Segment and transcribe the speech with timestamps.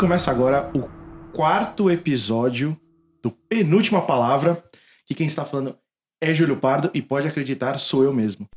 [0.00, 0.88] começa agora o
[1.30, 2.74] quarto episódio
[3.22, 4.64] do Penúltima Palavra,
[5.06, 5.76] que quem está falando
[6.18, 8.48] é Júlio Pardo e pode acreditar, sou eu mesmo.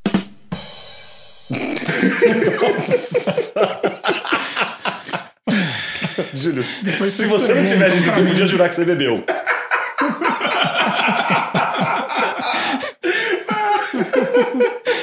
[6.33, 8.29] Júlio, se você não tivesse dito, mim.
[8.29, 9.25] podia jurar que você bebeu.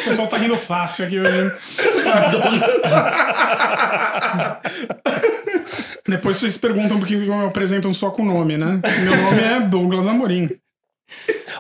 [0.00, 1.53] O pessoal tá rindo fácil aqui hoje.
[6.11, 8.81] Depois vocês perguntam por que me apresentam só com o nome, né?
[9.05, 10.51] Meu nome é Douglas Amorim.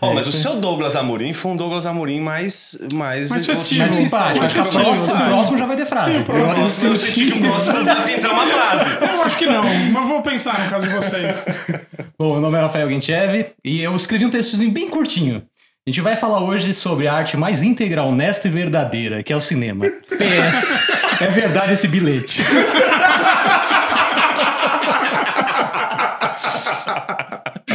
[0.00, 2.78] Ó, mas o seu Douglas Amorim foi um Douglas Amorim mais...
[2.92, 3.80] Mais, Mais festivo.
[3.80, 4.38] Mais simpático.
[4.38, 6.12] Mais festivo, o próximo já vai ter frase.
[6.12, 6.62] Sim, o próximo.
[6.62, 8.90] Nossa, eu senti que o próximo vai pintar uma frase.
[9.00, 11.44] Eu acho que não, mas vou pensar no caso de vocês.
[12.18, 15.42] Bom, meu nome é Rafael Guinchev e eu escrevi um textozinho bem curtinho.
[15.86, 19.36] A gente vai falar hoje sobre a arte mais íntegra, honesta e verdadeira, que é
[19.36, 19.86] o cinema.
[19.86, 20.80] PS.
[21.20, 22.40] É verdade esse bilhete.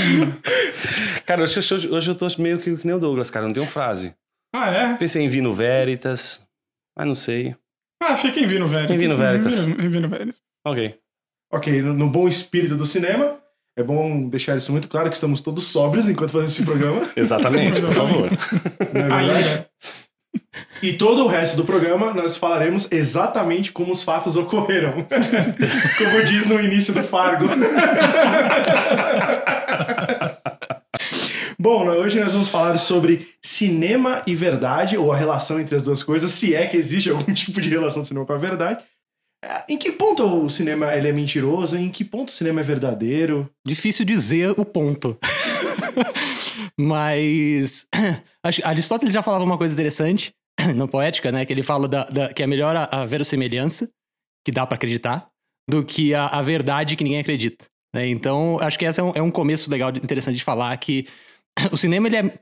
[1.25, 3.45] Cara, eu acho que hoje, hoje eu tô meio que, que nem o Douglas, cara.
[3.45, 4.15] Não tenho frase.
[4.53, 4.93] Ah, é?
[4.95, 6.41] Pensei em Vino Veritas,
[6.97, 7.55] mas não sei.
[8.01, 8.95] Ah, fica em Vino Veritas.
[8.95, 9.67] Em Vino Veritas.
[9.67, 10.41] Em Vino Veritas.
[10.65, 10.99] Ok.
[11.51, 13.39] Ok, no, no bom espírito do cinema,
[13.77, 17.09] é bom deixar isso muito claro que estamos todos sóbrios enquanto fazemos esse programa.
[17.15, 18.29] Exatamente, por favor.
[18.93, 19.49] não é verdade?
[19.49, 19.69] Ainda.
[20.81, 25.05] E todo o resto do programa nós falaremos exatamente como os fatos ocorreram.
[25.97, 27.45] como diz no início do Fargo.
[31.57, 36.03] Bom, hoje nós vamos falar sobre cinema e verdade, ou a relação entre as duas
[36.03, 38.83] coisas, se é que existe algum tipo de relação do cinema com a verdade.
[39.43, 41.75] É, Em que ponto o cinema ele é mentiroso?
[41.75, 43.49] Em que ponto o cinema é verdadeiro?
[43.65, 45.17] Difícil dizer o ponto.
[46.77, 47.87] Mas
[48.43, 50.35] acho que Aristóteles já falava uma coisa interessante
[50.75, 51.45] na poética, né?
[51.45, 53.07] Que ele fala da, da- que é melhor a, a
[54.45, 55.27] que dá pra acreditar,
[55.69, 57.65] do que a, a verdade que ninguém acredita.
[57.93, 58.07] né?
[58.07, 61.07] Então, acho que esse é um, é um começo legal, interessante de falar que
[61.71, 62.39] o cinema, ele é,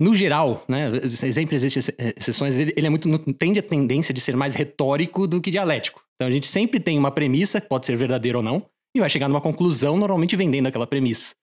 [0.00, 0.90] no geral, né?
[1.08, 5.26] Sempre existem ex- exceções, ele, ele é muito, tende a tendência de ser mais retórico
[5.26, 6.02] do que dialético.
[6.16, 9.08] Então, a gente sempre tem uma premissa, que pode ser verdadeira ou não, e vai
[9.08, 11.34] chegar numa conclusão, normalmente vendendo aquela premissa.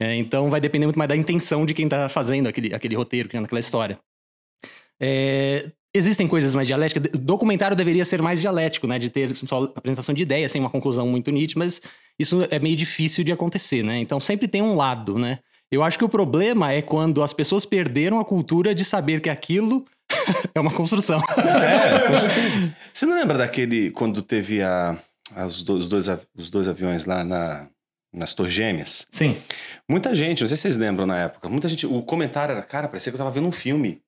[0.00, 3.28] É, então vai depender muito mais da intenção de quem está fazendo aquele, aquele roteiro,
[3.28, 3.98] criando aquela história.
[5.00, 7.04] É, existem coisas mais dialéticas.
[7.14, 8.98] O documentário deveria ser mais dialético, né?
[8.98, 11.80] De ter só apresentação de ideias, sem uma conclusão muito nítida, mas
[12.18, 13.98] isso é meio difícil de acontecer, né?
[13.98, 15.38] Então sempre tem um lado, né?
[15.70, 19.28] Eu acho que o problema é quando as pessoas perderam a cultura de saber que
[19.28, 19.84] aquilo
[20.54, 21.20] é uma construção.
[21.36, 22.76] É, com certeza.
[22.92, 24.96] Você não lembra daquele, quando teve a,
[25.36, 27.66] a- os, dois, os dois os dois aviões lá na,
[28.14, 29.06] nas Torres Gêmeas?
[29.10, 29.36] Sim.
[29.86, 32.88] Muita gente, não sei se vocês lembram na época, muita gente, o comentário era, cara,
[32.88, 34.00] parecia que eu tava vendo um filme.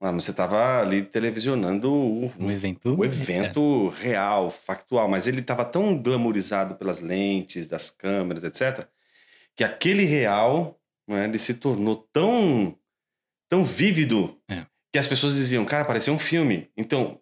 [0.00, 0.06] É.
[0.06, 2.94] Ah, mas você tava ali televisionando o, Um evento.
[2.98, 8.86] o evento real, factual, mas ele tava tão glamourizado pelas lentes, das câmeras, etc.,
[9.54, 12.74] que aquele real, né, ele se tornou tão,
[13.48, 14.64] tão vívido É.
[14.92, 16.70] que as pessoas diziam, cara, parecia um filme.
[16.76, 17.20] Então,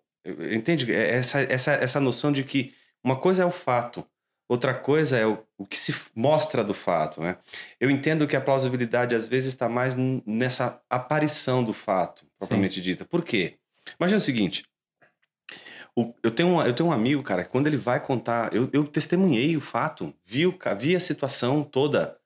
[0.53, 0.93] entende?
[0.93, 2.73] É Essa, essa, essa noção de que
[3.03, 4.05] uma coisa é o fato,
[4.49, 7.37] outra coisa é o, o que se mostra do fato, né?
[7.79, 9.95] Eu entendo que a plausibilidade às vezes está mais
[10.27, 13.05] nessa aparição do fato, propriamente dita.
[13.05, 13.57] Por quê?
[14.01, 14.65] Imagina o seguinte,
[15.97, 18.69] o- eu, tenho um, eu tenho um amigo, cara, que quando ele vai contar, eu,
[18.73, 22.17] eu testemunhei o fato, vi, o, vi a situação toda,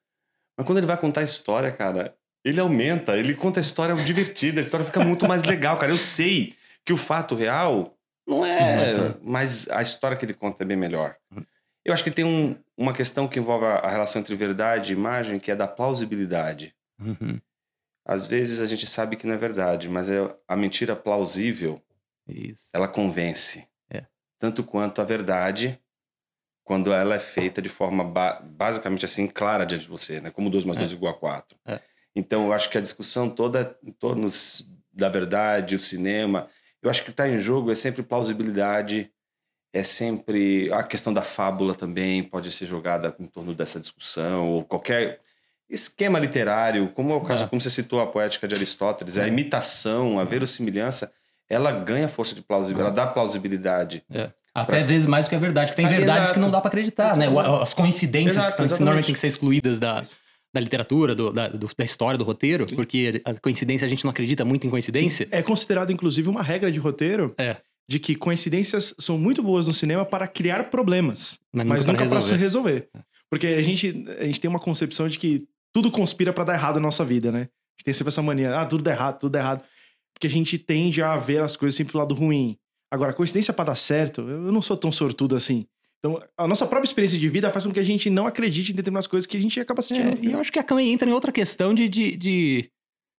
[0.56, 4.60] mas quando ele vai contar a história, cara, ele aumenta, ele conta a história divertida,
[4.60, 5.92] a história fica muito mais legal, cara.
[5.92, 7.96] Eu sei que o fato real
[8.26, 9.14] não é, Uhum.
[9.22, 11.16] mas a história que ele conta é bem melhor.
[11.34, 11.44] Uhum.
[11.84, 14.96] Eu acho que tem um- uma questão que envolve a, a relação entre verdade e
[14.96, 16.74] imagem, que é da plausibilidade.
[17.00, 17.40] Uhum.
[18.04, 21.80] Às vezes a gente sabe que não é verdade, mas é a mentira plausível
[22.28, 22.62] Isso.
[22.72, 23.66] ela convence.
[23.90, 24.04] É.
[24.38, 25.78] Tanto quanto a verdade,
[26.64, 30.30] quando ela é feita de forma ba- basicamente assim, clara diante de você, né?
[30.30, 30.80] Como 2 mais É.
[30.80, 31.56] 2 igual a 4.
[31.66, 31.80] É.
[32.14, 34.28] Então, eu acho que a discussão toda em torno
[34.92, 36.48] da verdade, o cinema,
[36.82, 39.10] eu acho que o que está em jogo é sempre plausibilidade,
[39.72, 44.64] é sempre a questão da fábula também pode ser jogada em torno dessa discussão, ou
[44.64, 45.20] qualquer
[45.70, 47.46] esquema literário, como é o caso, É.
[47.46, 49.28] como você citou a poética de Aristóteles, a É.
[49.28, 51.10] imitação, a verossimilhança,
[51.48, 54.04] ela ganha força de plausibilidade, ela dá plausibilidade.
[54.54, 56.34] Até às vezes mais do que a verdade, que tem Ah, verdades exato.
[56.34, 57.26] que não dá pra acreditar, Exato, né?
[57.30, 57.62] Exato.
[57.62, 60.02] As coincidências Exato, que, tão- que normalmente têm que ser excluídas da,
[60.52, 64.10] da literatura, do- da, do- da história do roteiro, porque a coincidência a gente não
[64.10, 65.26] acredita muito em coincidência.
[65.30, 67.56] É considerado, inclusive, uma regra de roteiro É.
[67.88, 72.22] de que coincidências são muito boas no cinema para criar problemas, Mas mas nunca para
[72.22, 72.88] se resolver.
[73.30, 76.76] Porque a gente, a gente tem uma concepção de que tudo conspira para dar errado
[76.76, 77.40] na nossa vida, né?
[77.40, 77.42] A
[77.78, 79.62] gente tem sempre essa mania, ah, tudo dá errado, tudo dá errado.
[80.14, 82.56] Porque a gente tende a ver as coisas sempre do lado ruim.
[82.90, 85.66] Agora, coincidência para dar certo, eu não sou tão sortudo assim.
[85.98, 88.74] Então, a nossa própria experiência de vida faz com que a gente não acredite em
[88.74, 90.08] determinadas coisas que a gente acaba assistindo.
[90.08, 92.70] É, e eu acho que também entra em outra questão de, de, de-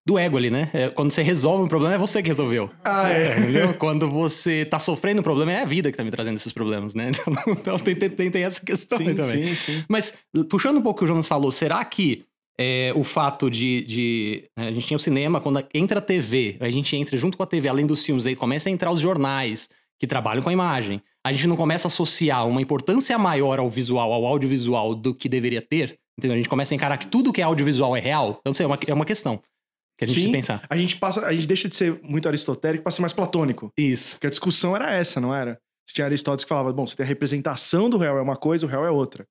[0.07, 0.69] do ego ali, né?
[0.73, 2.71] É, quando você resolve um problema, é você que resolveu.
[2.85, 3.39] Ah, é.
[3.39, 3.75] Entendeu?
[3.75, 6.95] Quando você tá sofrendo um problema, é a vida que tá me trazendo esses problemas,
[6.95, 7.11] né?
[7.23, 9.49] Então, então tem, tem, tem- essa questão aí Sim, também.
[9.49, 9.85] sim, sim.
[9.89, 10.13] Mas,
[10.51, 12.25] puxando um pouco o que o Jonas falou, será que
[12.59, 16.57] é, o fato de, de- né, A gente tinha o cinema, quando entra a TV,
[16.61, 19.01] a gente entra junto com a TV, além dos filmes, aí começa a entrar os
[19.01, 19.69] jornais
[20.01, 21.01] que trabalham com a imagem.
[21.25, 25.29] A gente não começa a associar uma importância maior ao visual, ao audiovisual, do que
[25.29, 25.97] deveria ter.
[26.19, 26.35] Entendeu?
[26.35, 28.41] A gente começa a encarar que tudo que é audiovisual é real.
[28.45, 29.41] Eu não sei, é uma, é uma questão
[30.07, 30.31] que a gente Sim.
[30.33, 30.67] precisa pensar.
[30.69, 33.73] A gente passa, a gente deixa de ser muito aristotélico para ser mais platônico.
[33.77, 34.13] Isso.
[34.13, 35.61] Porque a discussão era essa, não era?
[35.87, 38.67] Você tinha Aristóteles que falava, bom, você tem a representação do real é uma coisa,
[38.67, 39.27] o real é outra.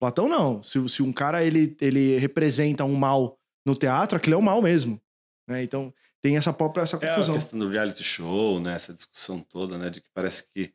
[0.00, 0.62] Platão não.
[0.62, 3.36] Se, se um cara ele, ele representa um mal
[3.66, 5.00] no teatro, aquilo é o mal mesmo.
[5.48, 5.62] Né?
[5.62, 5.92] Então
[6.22, 7.34] tem essa própria essa É a confusão.
[7.34, 8.74] questão do reality show, né?
[8.74, 9.90] Essa discussão toda, né?
[9.90, 10.72] De que parece que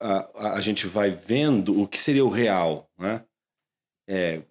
[0.00, 3.24] a, a, a gente vai vendo o que seria o real, né?
[4.08, 4.42] É,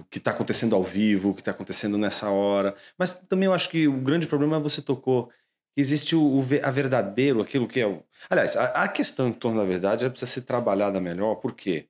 [0.00, 2.74] o que está acontecendo ao vivo, o que está acontecendo nessa hora.
[2.98, 5.30] Mas também eu acho que o grande problema é você tocou
[5.74, 8.02] que existe o, o a verdadeiro, aquilo que é o.
[8.28, 11.88] Aliás, a, a questão em torno da verdade ela precisa ser trabalhada melhor, por quê?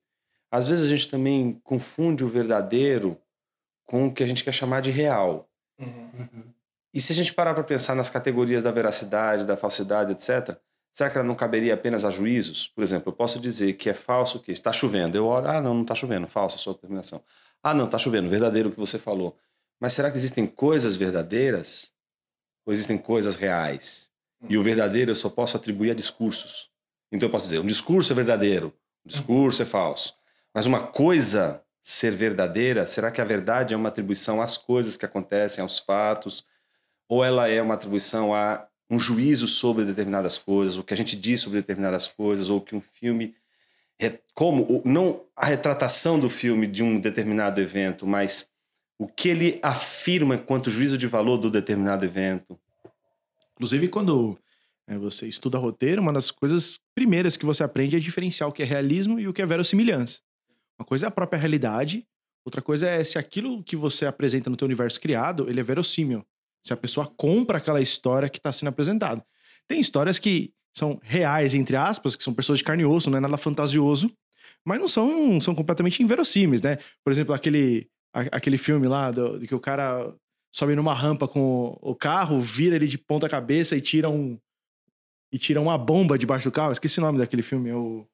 [0.51, 3.19] Às vezes a gente também confunde o verdadeiro
[3.87, 5.49] com o que a gente quer chamar de real.
[6.95, 10.57] E se a gente parar para pensar nas categorias da veracidade, da falsidade, etc.,
[10.93, 12.69] será que ela não caberia apenas a juízos?
[12.69, 15.17] Por exemplo, eu posso dizer que é falso que está chovendo.
[15.17, 17.23] Eu olho, ah, não, não está chovendo, falsa a sua determinação.
[17.63, 19.37] Ah, não, está chovendo, verdadeiro o que você falou.
[19.81, 21.93] Mas será que existem coisas verdadeiras?
[22.67, 24.11] Ou existem coisas reais?
[24.49, 26.71] E o verdadeiro eu só posso atribuir a discursos.
[27.11, 28.73] Então eu posso dizer, um discurso é verdadeiro,
[29.05, 30.15] um discurso é falso.
[30.55, 35.05] Mas uma coisa ser verdadeira, será que a verdade é uma atribuição às coisas que
[35.05, 36.45] acontecem, aos fatos?
[37.13, 41.15] ou ela é uma atribuição a um juízo sobre determinadas coisas, o que a gente
[41.15, 43.35] diz sobre determinadas coisas, ou que um filme
[44.35, 48.49] como o- não a retratação do filme de um determinado evento, mas
[48.99, 52.59] o que ele afirma enquanto juízo de valor do determinado evento.
[53.55, 54.39] Inclusive, quando
[54.87, 58.63] é, você estuda roteiro, uma das coisas primeiras que você aprende é diferenciar o que
[58.63, 60.21] é realismo e o que é verossimilhança.
[60.79, 62.07] Uma coisa é a própria realidade,
[62.45, 66.25] outra coisa é se aquilo que você apresenta no teu universo criado, ele é verossímil.
[66.65, 69.25] Se a pessoa compra aquela história que está sendo apresentada.
[69.67, 73.19] Tem histórias que são reais, entre aspas, que são pessoas de carne e osso, não
[73.19, 74.11] é nada fantasioso,
[74.65, 76.79] mas não são, são completamente inverossímeis, né?
[77.05, 80.15] Por exemplo, aquele, a- aquele filme lá do, de que o cara
[80.55, 84.39] sobe numa rampa com o carro, vira ele de ponta cabeça e tira um
[85.33, 86.73] e tira uma bomba debaixo do carro.
[86.73, 87.71] Esqueci o nome daquele filme.
[87.71, 88.07] É o...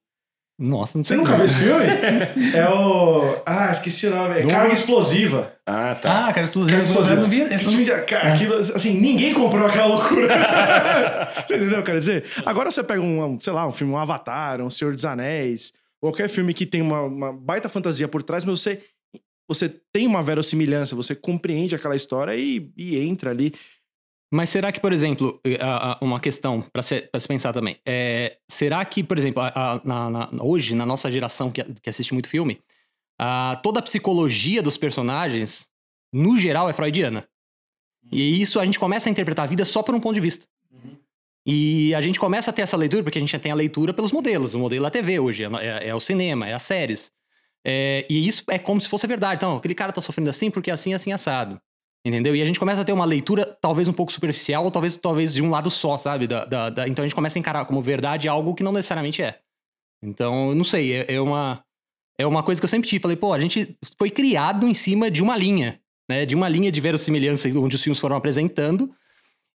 [0.59, 1.17] Nossa, não Você sei.
[1.19, 1.85] nunca viu esse filme?
[2.53, 3.37] é o.
[3.47, 4.41] Ah, esqueci o nome.
[4.41, 4.47] É.
[4.47, 5.53] Carga Explosiva.
[5.65, 6.27] Ah, tá.
[6.27, 6.73] Ah, cara, explosivo.
[6.77, 7.15] Carga Explosiva.
[7.15, 7.41] Eu não vi.
[7.43, 10.29] Esse filme de- ca- aquilo, assim, ninguém comprou aquela loucura.
[11.47, 12.25] você entendeu, quer dizer?
[12.45, 16.29] Agora você pega um, sei lá, um filme, um Avatar, um Senhor dos Anéis, qualquer
[16.29, 18.81] filme que tem uma, uma baita fantasia por trás, mas você,
[19.49, 23.55] você tem uma verossimilhança, você compreende aquela história e, e entra ali.
[24.31, 25.59] Mas será que, por exemplo, eh,
[26.03, 30.29] uma questão para se, se pensar também, é, será que, por exemplo, a- a- na-
[30.43, 32.61] hoje, na nossa geração que, que assiste muito filme,
[33.19, 35.67] a- toda a psicologia dos personagens,
[36.13, 37.27] no geral, é freudiana.
[38.13, 40.47] E isso a gente começa a interpretar a vida só por um ponto de vista.
[41.47, 43.95] E a gente começa a ter essa leitura, porque a gente já tem a leitura
[43.95, 44.55] pelos modelos.
[44.55, 47.11] O modelo é a TV hoje, é, é- é o cinema, é as séries.
[47.65, 49.39] É, e isso é como se fosse verdade.
[49.39, 51.59] Então, aquele cara tá sofrendo assim porque é assim, assim, assado.
[52.09, 52.35] Entendeu?
[52.35, 55.35] E a gente começa a ter uma leitura talvez um pouco superficial, ou talvez, talvez
[55.35, 56.27] de um lado só, sabe?
[56.27, 59.21] Da, da- da- Então a gente começa a encarar como verdade algo que não necessariamente
[59.21, 59.41] é.
[60.03, 61.63] Então, não sei, é, é uma,
[62.19, 63.03] é uma coisa que eu sempre tive.
[63.03, 66.25] Falei, pô, a gente foi criado em cima de uma linha, né?
[66.25, 68.91] De uma linha de verossimilhança onde os filmes foram apresentando.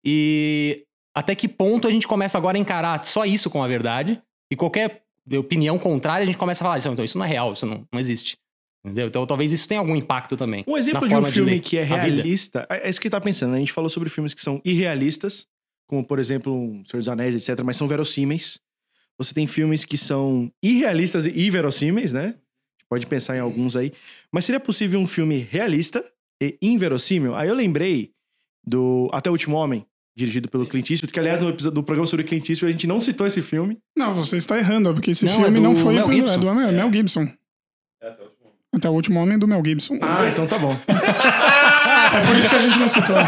[0.04, 4.20] E até que ponto a gente começa agora a encarar só isso com a verdade,
[4.52, 5.02] e qualquer
[5.38, 7.86] opinião contrária a gente começa a falar, "Isso- então isso não é real, isso não,
[7.92, 8.36] não existe.
[8.84, 9.06] Entendeu?
[9.06, 10.64] Então talvez isso tenha algum impacto também.
[10.66, 13.00] Um exemplo na de um forma de filme ler que é realista, é é isso
[13.00, 13.50] que tá pensando.
[13.52, 13.56] né?
[13.58, 15.46] A gente falou sobre filmes que são irrealistas,
[15.86, 18.58] como por exemplo um Senhor dos Anéis, etc., mas são verossímeis.
[19.18, 22.34] Você tem filmes que são irrealistas e verossímeis, né?
[22.88, 23.92] Pode pensar em alguns aí.
[24.32, 26.04] Mas seria possível um filme realista
[26.42, 27.34] e inverossímil?
[27.36, 28.10] Aí eu lembrei
[28.66, 29.86] do Até o Último Homem,
[30.16, 32.86] dirigido pelo Clint Eastwood, que aliás no episódio do programa sobre Clint Eastwood a gente
[32.86, 33.78] não citou esse filme.
[33.96, 36.34] Não, você está errando, porque esse Não, filme é do não foi Mel pro- Gibson.
[36.34, 37.28] é do Mel, Mel Gibson.
[38.74, 39.98] Até o último homem do Mel Gibson.
[40.00, 40.76] Ah, então tá bom.
[42.12, 43.16] É por isso que a gente não citou.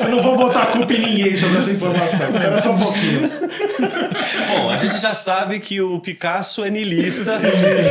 [0.00, 2.28] Eu não vou botar a culpa em ninguém sobre essa informação.
[2.28, 3.30] Espera só um pouquinho.
[4.48, 7.32] Bom, a gente já sabe que o Picasso é niilista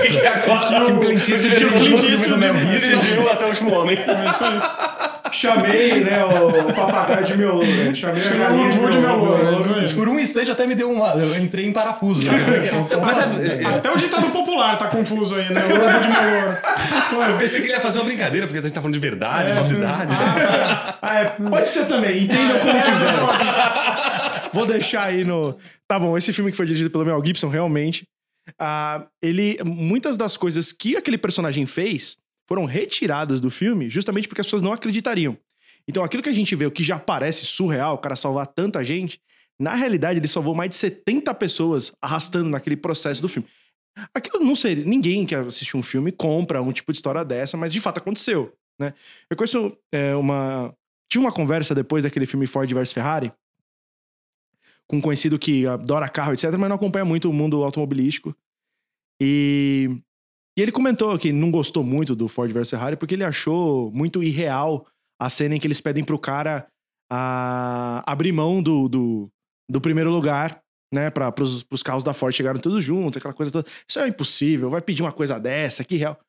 [0.05, 3.97] e que agora Que o Clint Eastwood que o dirigiu dirigiu até o último homem.
[3.97, 4.61] É isso aí.
[5.33, 7.59] Chamei, né, o papagaio de meu.
[7.95, 9.59] Chamei a Chamei galinha o de urubu de meu.
[9.59, 9.93] isso aí.
[9.93, 11.09] Por um instante até me deu uma.
[11.13, 12.31] Eu entrei em parafuso.
[12.31, 12.37] Né?
[13.01, 15.61] Mas é- é- Até o ditado popular tá confuso aí, né?
[15.61, 17.31] O urubu de meu ouro.
[17.31, 19.51] eu pensei que ele ia fazer uma brincadeira, porque a gente tá falando de verdade,
[19.51, 20.13] É, falsidade.
[21.01, 23.13] Ah, é, pode ser também, entenda como quiser.
[24.53, 25.57] Vou deixar aí no.
[25.87, 28.03] Tá bom, esse filme que foi dirigido pelo Mel Gibson, realmente.
[28.59, 29.57] ah, ele.
[29.65, 32.15] Muitas das coisas que aquele personagem fez
[32.47, 35.37] foram retiradas do filme justamente porque as pessoas não acreditariam.
[35.87, 38.83] Então, aquilo que a gente vê, o que já parece surreal, o cara salvar tanta
[38.83, 39.19] gente,
[39.59, 43.47] na realidade, ele salvou mais de 70 pessoas arrastando naquele processo do filme.
[44.13, 47.71] Aquilo não sei, ninguém que assistir um filme compra um tipo de história dessa, mas
[47.71, 48.93] de fato aconteceu, né?
[49.29, 50.73] Eu conheço é, uma.
[51.09, 53.31] Tive uma conversa depois daquele filme Ford vs Ferrari
[54.87, 58.35] com um conhecido que adora carro, etc., mas não acompanha muito o mundo automobilístico.
[59.21, 59.89] E,
[60.57, 64.21] e ele comentou que não gostou muito do Ford vs Ferrari porque ele achou muito
[64.21, 64.85] irreal
[65.19, 66.67] a cena em que eles pedem pro cara
[67.11, 69.29] a, abrir mão do, do,
[69.69, 70.61] do primeiro lugar,
[70.93, 71.09] né?
[71.09, 73.67] Para pros, pros carros da Ford chegarem todos juntos, aquela coisa toda.
[73.87, 76.19] Isso é impossível, vai pedir uma coisa dessa, que real.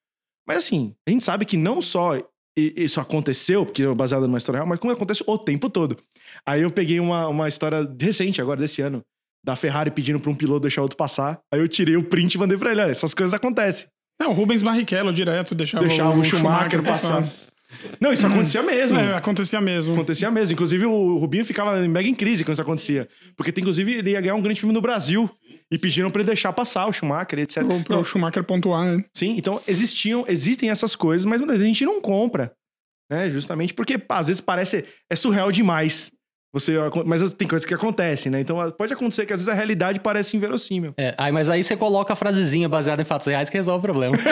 [0.47, 2.19] Mas assim, a gente sabe que não só
[2.57, 5.99] isso aconteceu, porque é baseado numa história real, mas como acontece o tempo todo.
[6.47, 9.03] Aí eu peguei uma, uma história recente, agora desse ano,
[9.45, 11.41] da Ferrari pedindo pra um piloto deixar outro passar.
[11.53, 13.89] Aí eu tirei o print e mandei pra ele: olha, essas coisas acontecem.
[14.21, 17.29] É, o Rubens Barrichello direto deixava, Deixava o Schumacher passar.
[18.01, 18.99] Não, isso acontecia mesmo.
[18.99, 19.95] É, acontecia mesmo.
[19.95, 20.53] Acontecia mesmo.
[20.53, 23.09] Inclusive, o Rubinho ficava mega em crise quando isso acontecia.
[23.37, 25.29] Porque, inclusive, ele ia ganhar um grande filme no Brasil.
[25.71, 27.65] E pediram pra ele deixar passar o Schumacher, etc.
[27.65, 29.05] Pro Então, Schumacher pontuar, né?
[29.13, 32.53] Sim, então existiam, existem essas coisas, mas muitas vezes a gente não compra.
[33.11, 33.31] Né?
[33.31, 34.85] Justamente porque, pá, às vezes parece.
[35.11, 36.13] É surreal demais.
[36.55, 38.41] Você, mas tem coisas que acontecem, né?
[38.41, 40.95] Então pode acontecer que às vezes a realidade parece inverossímil.
[40.97, 43.83] É, aí, mas aí você coloca a frasezinha baseada em fatos reais que resolve o
[43.83, 44.17] problema.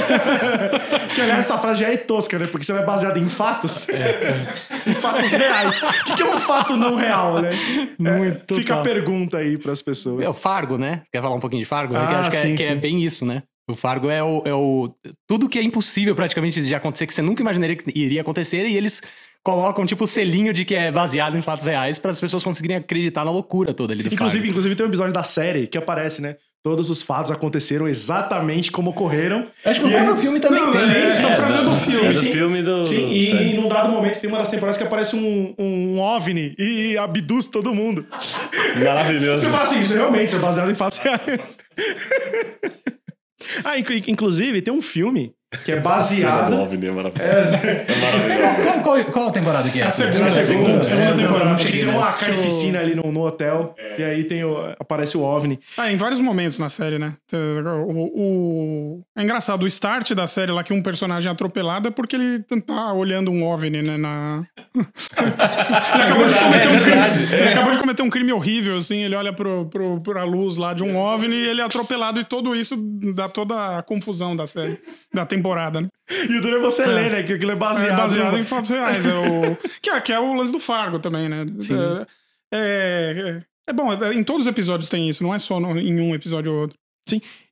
[1.12, 2.46] Que aliás, essa frase já é tosca, né?
[2.46, 3.86] Porque você vai baseada em fatos.
[4.86, 5.78] em fatos reais.
[6.08, 7.50] O que é um fato não real, né?
[7.98, 10.24] Muito É, fica a pergunta aí pras pessoas.
[10.24, 11.02] É o Fargo, né?
[11.12, 11.94] Quer falar um pouquinho de Fargo?
[11.94, 12.76] Ah, que eu acho que, sim, é, que é sim.
[12.76, 13.42] bem isso, né?
[13.70, 14.90] O Fargo é o, é o.
[15.28, 18.76] Tudo que é impossível praticamente de acontecer, que você nunca imaginaria que iria acontecer, e
[18.76, 19.02] eles
[19.44, 22.76] colocam, tipo, o selinho de que é baseado em fatos reais para as pessoas conseguirem
[22.76, 24.50] acreditar na loucura toda ali do Inclusive, Fargo.
[24.50, 26.36] inclusive tem um episódio da série que aparece, né?
[26.62, 29.48] Todos os fatos aconteceram exatamente como ocorreram.
[29.64, 30.86] Acho que o próprio filme também Não, tem.
[30.86, 31.08] né?
[31.08, 32.06] essa é, frase é do filme.
[32.06, 32.32] É do sim.
[32.32, 32.84] filme do.
[32.84, 33.46] Sim, e, sério.
[33.48, 37.48] e num dado momento tem uma das temporadas que aparece um, um OVNI e abduz
[37.48, 38.06] todo mundo.
[38.78, 39.44] Maravilhoso.
[39.44, 41.20] Você fala assim, isso realmente é baseado em fatos reais.
[43.64, 46.54] ah, inclu- inclusive, tem um filme que é baseado.
[46.54, 47.56] OVNI é maravilhoso.
[47.56, 48.62] É maravilhoso.
[48.62, 49.84] Qual, qual, qual a temporada que é?
[49.84, 51.64] A segunda, É a segunda, segunda, segunda segunda temporada.
[51.64, 53.74] Que tem uma carnificina ali no, no hotel.
[53.98, 55.58] E aí tem o- aparece o OVNI.
[55.76, 57.14] Ah, em vários momentos na série, né?
[57.32, 61.90] O, o- É engraçado, o start da série lá, que um personagem é atropelado, é
[61.90, 63.96] porque ele tá olhando um OVNI, né?
[63.96, 64.42] Na...
[65.18, 69.14] ele, acabou de cometer um crime, ele acabou de cometer um crime horrível, assim, ele
[69.14, 72.54] olha pro, pro, pra luz lá de um OVNI e ele é atropelado e tudo
[72.54, 72.76] isso
[73.14, 74.78] dá toda a confusão da série,
[75.12, 75.41] da temporada,
[75.80, 75.88] né?
[76.28, 77.22] E o duro é você ler, né?
[77.22, 79.06] Que aquilo é baseado, É baseado em fatos reais.
[79.06, 79.56] É o...
[79.82, 81.44] que, é, que é o lance do Fargo também, né?
[81.58, 81.74] Sim.
[81.76, 82.06] É,
[82.54, 86.00] é, é bom, é- em todos os episódios tem isso, não é só no- em
[86.00, 86.76] um episódio ou outro.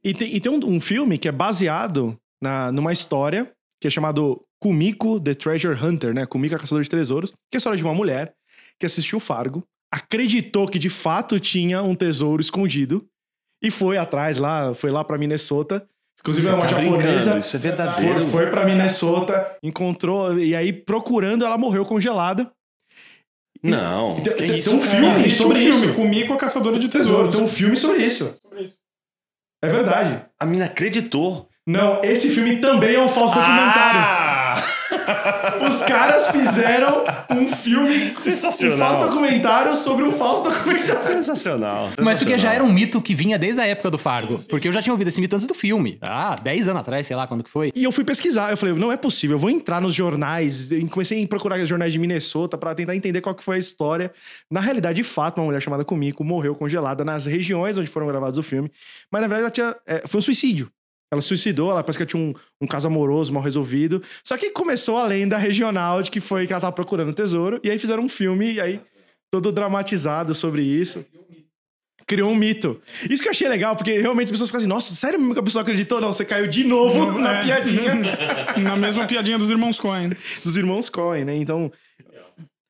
[0.05, 3.91] E tem, e tem um, um filme que é baseado na, numa história que é
[3.91, 6.27] chamado Kumiko the Treasure Hunter, né?
[6.27, 8.33] Kumiko a Caçador de Tesouros, que é a história de uma mulher
[8.79, 13.07] que assistiu Fargo, acreditou que de fato tinha um tesouro escondido
[13.63, 15.87] e foi atrás lá, foi lá pra Minnesota.
[16.21, 17.39] Inclusive é uma Tá japonesa.
[17.39, 18.21] Isso é verdadeiro.
[18.21, 22.51] Foi, foi pra Minnesota, encontrou, e aí procurando, ela morreu congelada.
[23.63, 24.17] Não.
[24.17, 24.91] Tem- que tem- isso, tem um cara?
[24.93, 25.95] filme Existe um sobre filme, isso.
[25.95, 27.35] Comigo a Caçadora de Tesouro, Tesouros.
[27.35, 28.39] tem um filme sobre isso.
[29.63, 30.25] É verdade.
[30.39, 31.47] A mina acreditou.
[31.67, 34.30] Não, esse filme também é um falso documentário.
[35.67, 38.77] Os caras fizeram um filme, Sensacional.
[38.77, 41.07] um falso documentário sobre um falso documentário.
[41.07, 41.85] Sensacional.
[41.85, 42.39] Mas porque sensacional.
[42.39, 44.39] já era um mito que vinha desde a época do Fargo.
[44.49, 45.99] Porque eu já tinha ouvido esse mito antes do filme.
[46.03, 47.73] Ah, 10 anos atrás, sei lá quando que foi.
[47.75, 50.87] E eu fui pesquisar, eu falei, não é possível, eu vou entrar nos jornais, e
[50.89, 54.13] comecei a procurar jornais de Minnesota pra tentar entender qual que foi a história.
[54.51, 58.39] Na realidade, de fato, uma mulher chamada Kumiko morreu congelada nas regiões onde foram gravados
[58.39, 58.71] o filme,
[59.11, 60.71] mas na verdade ela tinha, é, foi um suicídio.
[61.13, 64.03] Ela suicidou, ela parece que ela tinha um, um caso amoroso mal resolvido.
[64.25, 67.61] Só que começou a lenda regional de que foi que ela tava procurando o tesouro.
[67.65, 68.81] E aí fizeram um filme, e aí
[69.33, 71.05] todo dramatizado sobre isso.
[72.07, 72.81] Criou um mito.
[73.09, 75.41] Isso que eu achei legal, porque realmente as pessoas ficam assim, nossa, sério mesmo que
[75.41, 76.01] a pessoa acreditou?
[76.01, 77.43] Não, você caiu de novo na É.
[77.43, 77.95] piadinha
[78.63, 80.11] Na mesma piadinha dos irmãos Coen.
[80.45, 81.37] dos irmãos Coen, né?
[81.37, 81.71] Então,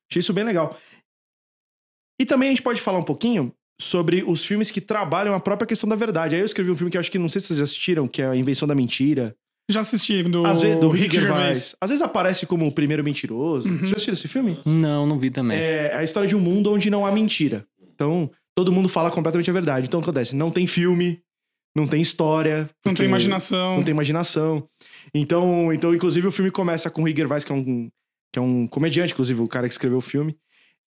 [0.09, 0.77] achei isso bem legal.
[2.19, 5.67] E também a gente pode falar um pouquinho sobre os filmes que trabalham a própria
[5.67, 6.35] questão da verdade.
[6.35, 8.07] Aí eu escrevi um filme que eu acho que não sei se vocês já assistiram,
[8.07, 9.35] que é A Invenção da Mentira.
[9.69, 11.37] Já assisti do, Às vezes, do Rick Gervais.
[11.37, 11.75] Gervais.
[11.81, 13.69] Às vezes aparece como o primeiro mentiroso.
[13.69, 13.79] Uhum.
[13.79, 14.59] Você já assistiu esse filme?
[14.65, 15.57] Não, não vi também.
[15.57, 17.65] É a história de um mundo onde não há mentira.
[17.93, 19.87] Então, todo mundo fala completamente a verdade.
[19.87, 20.35] Então, o que acontece?
[20.35, 21.19] Não tem filme,
[21.75, 22.69] não tem história.
[22.85, 23.77] Não tem imaginação.
[23.77, 24.67] Não tem imaginação.
[25.13, 27.89] Então, então, inclusive, o filme começa com o Rick Gervais, que é um,
[28.31, 30.35] que é um comediante, inclusive, o cara que escreveu o filme.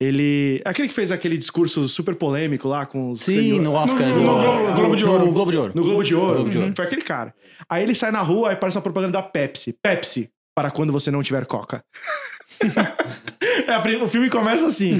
[0.00, 0.60] Ele.
[0.64, 3.20] é Aquele que fez aquele discurso super polêmico lá com os.
[3.22, 4.08] Sim, no Oscar.
[4.08, 5.32] No- no do- Globo de no Ouro.
[5.32, 5.72] Globo de Ouro.
[5.74, 6.34] No Globo de Ouro.
[6.34, 6.72] Globo de Ouro.
[6.76, 7.34] Foi aquele cara.
[7.68, 9.76] Aí ele sai na rua e aparece uma propaganda da Pepsi.
[9.82, 11.84] Pepsi, para quando você não tiver coca.
[13.66, 14.98] É, a o filme começa assim.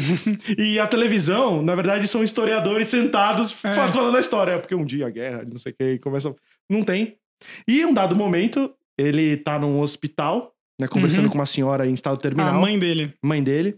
[0.58, 3.72] e a televisão, na verdade, são historiadores sentados É.
[3.72, 4.58] fa- falando a história.
[4.58, 6.34] Porque um dia a guerra, não sei o que, começa.
[6.68, 7.16] Não tem.
[7.66, 11.30] E em um dado momento, ele tá num hospital, né, conversando Uhum.
[11.32, 13.12] com uma senhora em estado A terminal, mãe dele.
[13.22, 13.76] mãe dele.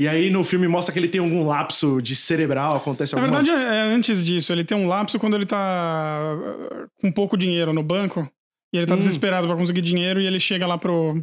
[0.00, 3.42] E aí no filme mostra que ele tem algum lapso de cerebral, acontece Na alguma
[3.42, 4.52] verdade, é, é antes disso.
[4.52, 8.28] Ele tem um lapso quando ele tá uh, com pouco dinheiro no banco.
[8.74, 8.98] E ele tá Hum.
[8.98, 10.20] desesperado pra conseguir dinheiro.
[10.20, 11.22] E ele chega lá pro,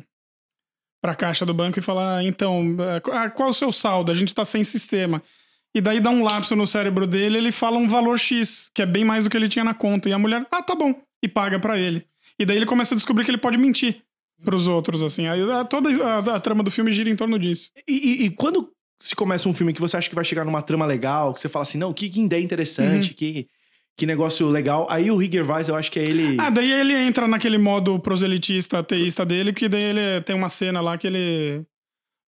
[1.04, 4.12] pra caixa do banco e fala: "Ah, Então, qu- ah, qual é o seu saldo?
[4.12, 5.22] A gente tá sem sistema.
[5.76, 7.38] E daí dá um lapso no cérebro dele.
[7.38, 10.10] Ele fala um valor X, que é bem mais do que ele tinha na conta.
[10.10, 10.94] E a mulher, ah, tá bom.
[11.24, 12.06] E paga pra ele.
[12.40, 14.02] E daí ele começa a descobrir que ele pode mentir
[14.44, 15.28] pros outros, assim.
[15.28, 17.70] Aí ah, toda a, a trama do filme gira em torno disso.
[17.88, 18.70] E, e- e quando
[19.02, 21.48] se começa um filme que você acha que vai chegar numa trama legal, que você
[21.50, 22.46] fala assim, não, que, que ideia Uhum.
[22.46, 23.48] interessante, que,
[23.98, 24.86] que negócio legal.
[24.90, 26.36] Aí o Rick Gervais, eu acho que é ele...
[26.40, 30.82] Ah, daí ele entra naquele modo proselitista, ateísta dele, que daí ele tem uma cena
[30.82, 31.64] lá que ele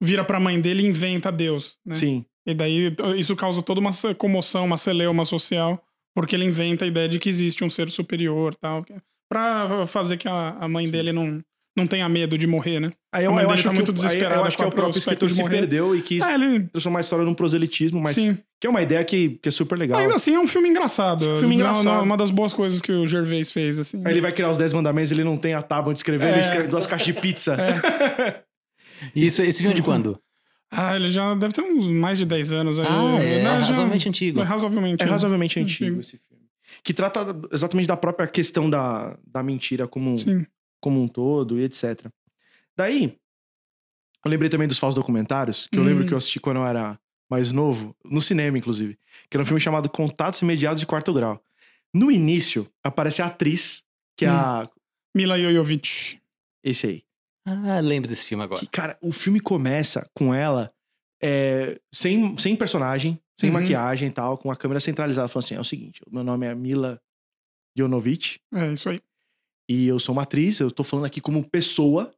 [0.01, 1.93] vira pra mãe dele e inventa Deus, né?
[1.93, 2.25] Sim.
[2.45, 5.81] E daí isso causa toda uma comoção, uma celeuma social,
[6.15, 8.95] porque ele inventa a ideia de que existe um ser superior tal, que-
[9.29, 11.41] pra fazer que a, a mãe dele não,
[11.75, 12.91] não tenha medo de morrer, né?
[13.13, 14.71] Aí eu, eu acho tá que, muito o- aí desesperada eu acho que é o
[14.71, 15.59] próprio escritor se morrer.
[15.59, 16.61] perdeu e quis Ah, ele...
[16.67, 18.37] transformar a história num proselitismo, mas Sim.
[18.59, 19.99] que é uma ideia que, que é super legal.
[19.99, 21.23] Ainda assim é um filme engraçado.
[21.37, 21.85] Filme Não- engraçado.
[21.95, 24.01] não- Uma das boas coisas que o Gervais fez, assim.
[24.05, 26.37] Aí ele vai criar os 10 mandamentos, ele não tem a tábua de escrever, ele
[26.37, 26.41] É.
[26.41, 27.55] escreve duas caixas de pizza.
[29.15, 30.19] E Isso, esse filme é de quando?
[30.71, 32.85] Ah, ele já deve ter uns mais de 10 anos aí.
[32.87, 34.39] Ah, é Não, já- razoavelmente antigo.
[34.39, 35.03] É razoavelmente.
[35.03, 35.85] É razoavelmente Antigo.
[35.85, 36.43] antigo esse filme.
[36.83, 40.45] Que trata exatamente da própria questão da, da mentira como, Sim.
[40.81, 42.07] Como um todo e etc.
[42.75, 43.17] Daí,
[44.25, 45.85] eu lembrei também dos falsos documentários, que eu Hum.
[45.85, 48.99] lembro que eu assisti quando eu era mais novo, no cinema, inclusive.
[49.29, 51.41] Que era um filme chamado Contatos Imediatos de Quarto Grau.
[51.93, 53.83] No início, aparece a atriz,
[54.17, 54.33] que é Hum.
[54.35, 54.69] a.
[55.15, 56.21] Mila Jovovich.
[56.63, 57.03] Esse aí.
[57.45, 58.59] Ah, lembro desse filme agora.
[58.59, 60.71] Que, cara, o filme começa com ela
[61.21, 63.53] é, sem, sem personagem, sem Uhum.
[63.59, 65.27] maquiagem e tal, com a câmera centralizada.
[65.27, 67.01] Falando assim: é o seguinte, meu nome é Mila
[67.77, 68.39] Jonovich.
[68.53, 69.01] É, isso aí.
[69.71, 72.11] E eu sou uma atriz, eu tô falando aqui como pessoa.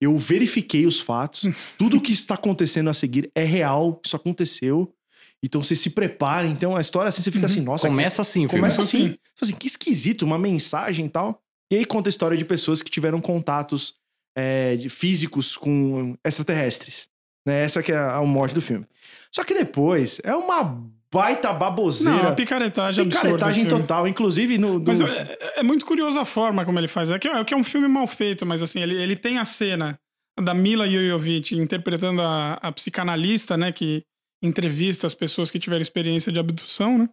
[0.00, 1.42] Eu verifiquei os fatos.
[1.76, 4.94] Tudo que está acontecendo a seguir é real, isso aconteceu.
[5.42, 6.52] Então vocês se preparem.
[6.52, 7.52] Então a história assim, você fica Uhum.
[7.52, 7.88] assim, nossa.
[7.88, 8.60] Começa assim o filme.
[8.60, 8.98] começa assim.
[8.98, 9.08] assim.
[9.08, 11.42] Você fala assim, que esquisito, uma mensagem e tal.
[11.72, 13.94] E aí conta a história de pessoas que tiveram contatos
[14.36, 17.08] é, de físicos com extraterrestres.
[17.46, 17.62] Né?
[17.64, 18.86] Essa que é a, a morte do filme.
[19.34, 22.28] Só que depois é uma baita Não, baboseira.
[22.28, 23.26] a picaretagem absurda.
[23.28, 24.06] picaretagem total.
[24.08, 24.78] Inclusive no.
[24.78, 27.10] no- Mas é, é muito curiosa a forma como ele faz.
[27.10, 29.44] É que é, que é um filme mal feito, mas assim, ele, ele tem a
[29.44, 29.98] cena
[30.40, 34.02] da Mila Jovovich interpretando a, a psicanalista, né, que
[34.42, 37.08] entrevista as pessoas que tiveram experiência de abdução, né?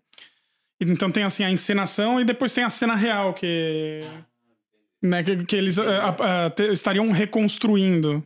[0.79, 4.03] Então tem assim a encenação e depois tem a cena real que
[5.01, 8.23] né, que, que eles ah, ah, te- estariam reconstruindo.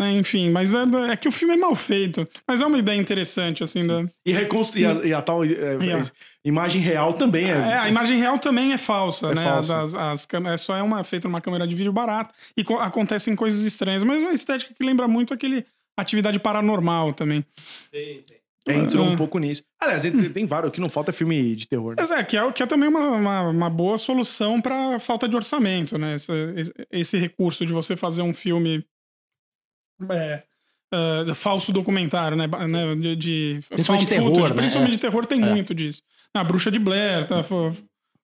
[0.00, 0.82] Né, Enfim, mas é,
[1.12, 2.26] é que o filme é mal feito.
[2.48, 4.80] Mas é uma ideia interessante, assim, da, E, reconstru...
[4.80, 6.10] e, a, e a tal é, Yeah.
[6.44, 7.54] imagem real também é.
[7.54, 9.42] É, a imagem real também é falsa, É né?
[9.44, 9.82] falsa.
[9.82, 12.78] As, as câmeras, é só é uma feita numa câmera de vídeo barata e co-
[12.78, 15.64] acontecem coisas estranhas, mas uma estética que lembra muito aquele
[15.98, 17.44] atividade paranormal também.
[17.92, 19.16] É, entrou um Ah.
[19.16, 19.62] pouco nisso.
[19.80, 20.68] Aliás, tem, tem vários.
[20.68, 21.90] O que não falta é filme de terror.
[21.90, 21.96] Né?
[21.98, 25.34] Mas é, que é, que é também uma, uma, uma boa solução para falta de
[25.36, 26.14] orçamento, né?
[26.16, 26.32] Esse,
[26.90, 28.84] esse recurso de você fazer um filme
[30.10, 30.42] é,
[30.92, 32.46] é, falso documentário, né?
[32.46, 32.94] Né?
[32.96, 34.48] De, de Principalmente found terror, footage.
[34.54, 34.56] né?
[34.56, 34.96] Principalmente É.
[34.96, 35.46] de terror tem É.
[35.50, 36.02] muito disso.
[36.34, 37.42] A Bruxa de Blair, tá?
[37.42, 37.72] Foi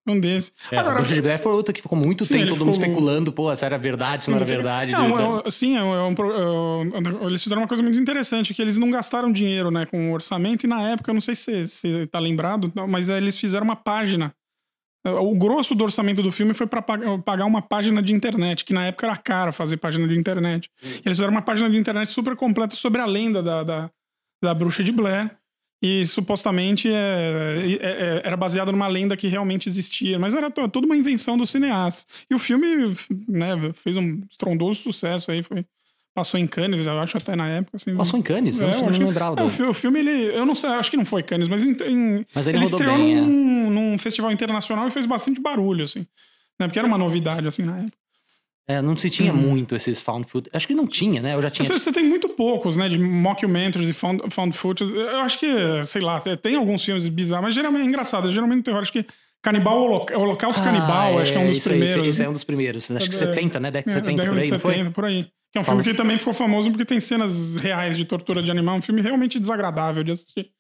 [0.08, 0.52] um desses.
[0.70, 2.88] É, a Bruxa de Blair foi outra que ficou muito Sim, tempo todo mundo ficou-
[2.88, 4.92] especulando, pô, se era verdade, se não era verdade.
[4.92, 6.14] Não, de- é sim, é um- é um
[6.94, 10.10] é um- eles fizeram uma coisa muito interessante, que eles não gastaram dinheiro né, com
[10.10, 13.36] o orçamento, e na época, eu não sei se você tá lembrado, mas é, eles
[13.36, 14.32] fizeram uma página.
[15.10, 18.86] O grosso do orçamento do filme foi para pagar uma página de internet, que na
[18.86, 20.70] época era caro fazer página de internet.
[20.82, 23.90] Eles fizeram uma página de internet super completa sobre a lenda da, da,
[24.42, 25.30] da bruxa de Blair.
[25.82, 30.68] E supostamente é, é- é- era baseado numa lenda que realmente existia, mas era to-
[30.70, 32.10] toda uma invenção do cineasta.
[32.30, 32.66] E o filme
[33.28, 35.66] né, fez um estrondoso sucesso aí, foi,
[36.16, 37.76] passou em Cannes, eu acho até na época.
[37.76, 38.58] Assim, Passou em Cannes?
[38.58, 39.40] Eu É, não, eu não acho que- lembrava.
[39.40, 40.10] É, o, filme, ele.
[40.36, 42.96] Eu não sei, acho que não foi Cannes, mas, em, em- Mas ele, ele estreou
[42.96, 43.20] bem, é.
[43.20, 46.00] num, num festival internacional e fez bastante barulho, assim.
[46.58, 47.96] Né, porque era uma novidade, assim, na época.
[48.68, 49.38] É, não se tinha Uhum.
[49.38, 50.50] muito esses found footage.
[50.56, 51.34] Acho que não tinha, né?
[51.34, 51.64] Eu já tinha.
[51.64, 54.92] Você, você tem muito poucos, né, de mockumentaries e found, found footage.
[54.92, 55.46] Eu acho que,
[55.84, 58.32] sei lá, tem alguns filmes bizarros, mas geralmente é engraçado.
[58.32, 59.06] Geralmente terror, acho que
[59.42, 62.02] Canibal, Holoca- Holocausto Canibal, acho que é um dos isso aí, primeiros.
[62.02, 62.90] Esse, esse é um dos primeiros.
[62.90, 63.70] Acho que É, 70, né?
[63.70, 64.72] Década de É, 70 por aí, de não foi?
[64.72, 65.26] 70, por aí.
[65.56, 68.50] Que é um filme que também ficou famoso porque tem cenas reais de tortura de
[68.50, 68.76] animal.
[68.76, 70.50] Um filme realmente desagradável de assistir.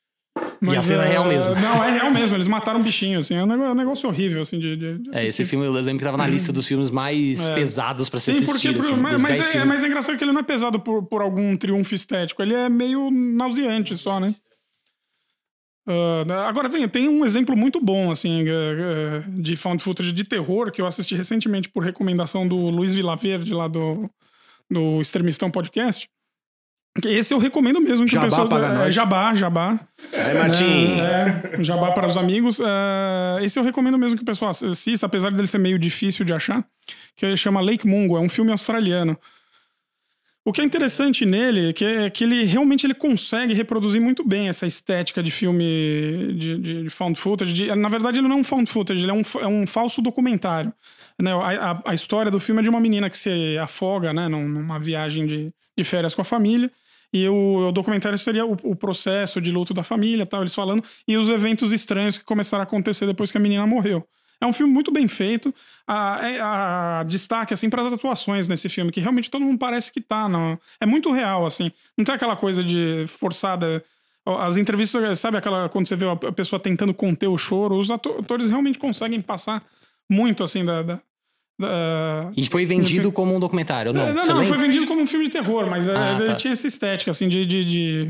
[0.74, 1.54] a cena é real mesmo.
[1.54, 2.34] Não, é real mesmo.
[2.34, 3.34] Eles mataram um bichinho, assim.
[3.34, 5.98] É um negócio, um negócio horrível, assim, de, de, de É, esse filme eu lembro
[5.98, 7.54] que tava na lista dos filmes mais É.
[7.54, 8.76] pesados pra ser Sim, porque, assistido.
[8.78, 11.02] por- assim, mas, mas 10 é, mas é engraçado que ele não é pesado por,
[11.06, 12.40] por algum triunfo estético.
[12.42, 14.34] Ele é meio nauseante só, né?
[15.86, 20.24] Ah, agora, tem, tem um exemplo muito bom, assim, eh, eh, de found footage de
[20.24, 24.10] terror que eu assisti recentemente por recomendação do Luiz Vilaverde, lá do,
[24.70, 26.08] do Extremistão Podcast.
[27.04, 28.48] Esse eu recomendo mesmo que Jabá o pessoal.
[28.48, 28.94] paga é, nós.
[28.94, 29.80] jabá, jabá.
[30.14, 30.98] Aí, Martim.
[30.98, 32.58] É, jabá para os amigos.
[32.58, 36.32] É, esse eu recomendo mesmo que o pessoal assista, apesar dele ser meio difícil de
[36.32, 36.66] achar,
[37.14, 39.14] que ele chama Lake Mungo, é um filme australiano.
[40.42, 44.24] O que é interessante nele é que, é que ele realmente ele consegue reproduzir muito
[44.26, 47.52] bem essa estética de filme de, de- de found footage.
[47.52, 50.00] De- na verdade, ele não é um found footage, ele é um, é um falso
[50.00, 50.72] documentário.
[51.20, 51.32] Né?
[51.32, 54.78] A, a- história do filme é de uma menina que se afoga né, num- numa
[54.78, 56.70] viagem de, de férias com a família.
[57.12, 60.82] E o, o documentário seria o, o processo de luto da família, tal, eles falando,
[61.06, 64.06] e os eventos estranhos que começaram a acontecer depois que a menina morreu.
[64.38, 65.54] É um filme muito bem feito.
[65.86, 69.90] A, é- a destaque assim para as atuações nesse filme, que realmente todo mundo parece
[69.90, 70.28] que tá.
[70.28, 71.72] Não, é muito real, assim.
[71.96, 73.82] Não tem aquela coisa de forçada.
[74.26, 77.76] As entrevistas, sabe aquela quando você vê a pessoa tentando conter o choro?
[77.78, 79.64] Os ato- atores realmente conseguem passar
[80.10, 80.82] muito assim da.
[80.82, 81.00] da-
[81.58, 84.02] da- E foi vendido como um documentário, não?
[84.02, 84.44] é, não, não, lembra?
[84.44, 86.34] foi vendido como um filme de terror, mas é, Ah, ele tá.
[86.34, 87.64] tinha essa estética, assim, de, de,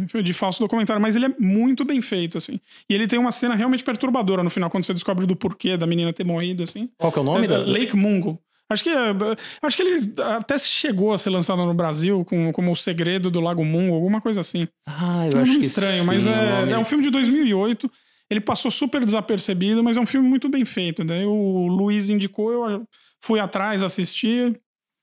[0.06, 1.00] de, de falso documentário.
[1.00, 2.58] Mas ele é muito bem feito, assim.
[2.90, 5.86] E ele tem uma cena realmente perturbadora no final, quando você descobre do porquê da
[5.86, 6.88] menina ter morrido, assim.
[6.98, 7.58] Qual que é o nome É, da...
[7.58, 8.36] Lake Mungo.
[8.68, 9.14] Acho que, é,
[9.62, 10.00] acho que ele
[10.38, 14.20] até chegou a ser lançado no Brasil com, como O Segredo do Lago Mungo, alguma
[14.20, 14.66] coisa assim.
[14.84, 17.88] Ah, É eu um acho que estranho, sim, mas é, é um filme de 2008.
[18.30, 21.04] Ele passou super desapercebido, mas é um filme muito bem feito.
[21.04, 22.86] Daí o Luiz indicou, eu
[23.22, 24.54] fui atrás, assisti.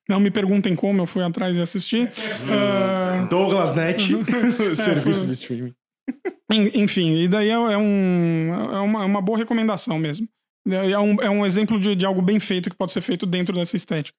[0.09, 2.09] Não me perguntem como eu fui atrás e assisti.
[2.51, 5.73] Ah, Douglas Net, o serviço foi- de streaming.
[6.51, 10.27] en- enfim, e daí é, é um, é uma, é uma boa recomendação mesmo.
[10.67, 13.55] É um, é um exemplo de, de algo bem feito que pode ser feito dentro
[13.55, 14.17] dessa estética.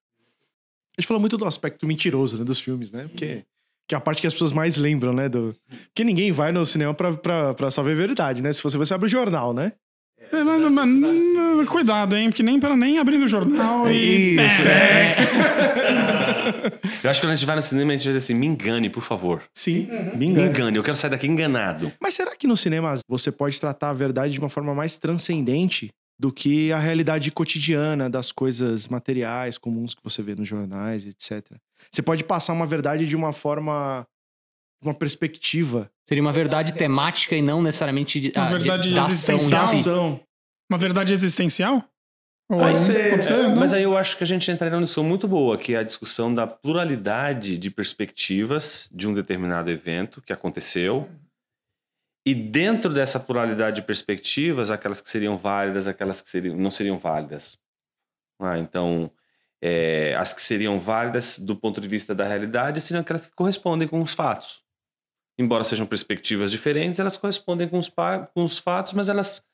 [0.97, 3.07] A gente falou muito do aspecto mentiroso né, dos filmes, né?
[3.09, 3.45] Porque
[3.89, 5.29] que é a parte que as pessoas mais lembram, né?
[5.29, 5.55] Do...
[5.87, 8.53] Porque ninguém vai no cinema pra, pra, pra só ver verdade, né?
[8.53, 9.73] Se você, você abre o jornal, né?
[10.33, 12.31] É, mas- mas- mas- cuidado, hein?
[12.31, 14.37] Porque nem, para nem abrindo o jornal e.
[14.37, 15.15] Isso, É.
[17.03, 18.47] Eu acho que quando a gente vai no cinema, a gente vai dizer assim: me
[18.47, 19.43] engane, por favor.
[19.55, 20.49] Sim, me Me engano.
[20.49, 21.93] engane, eu quero sair daqui enganado.
[22.01, 25.91] Mas será que no cinema você pode tratar a verdade de uma forma mais transcendente
[26.19, 31.45] do que a realidade cotidiana das coisas materiais comuns que você vê nos jornais, etc?
[31.91, 34.07] Você pode passar uma verdade de uma forma.
[34.83, 35.91] uma perspectiva.
[36.09, 39.39] Seria uma verdade temática e não necessariamente de, Uma ah, de- verdade da ação em
[39.39, 39.65] existencial.
[39.65, 40.21] Ação.
[40.71, 41.85] Uma verdade existencial?
[42.51, 43.57] Ou- Pode ser, Pode ser, É, não?
[43.57, 45.83] mas aí eu acho que a gente entraria numa discussão muito boa, que é a
[45.83, 51.09] discussão da pluralidade de perspectivas de um determinado evento que aconteceu.
[52.27, 56.97] E dentro dessa pluralidade de perspectivas, aquelas que seriam válidas, aquelas que seriam, não seriam
[56.97, 57.59] válidas.
[58.41, 59.11] Ah, então,
[59.63, 63.87] é, as que seriam válidas do ponto de vista da realidade seriam aquelas que correspondem
[63.87, 64.63] com os fatos.
[65.39, 69.45] Embora sejam perspectivas diferentes, elas correspondem com os, com os fatos, mas elas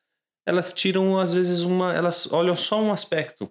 [0.46, 3.50] elas tiram às vezes uma, elas olham só um aspecto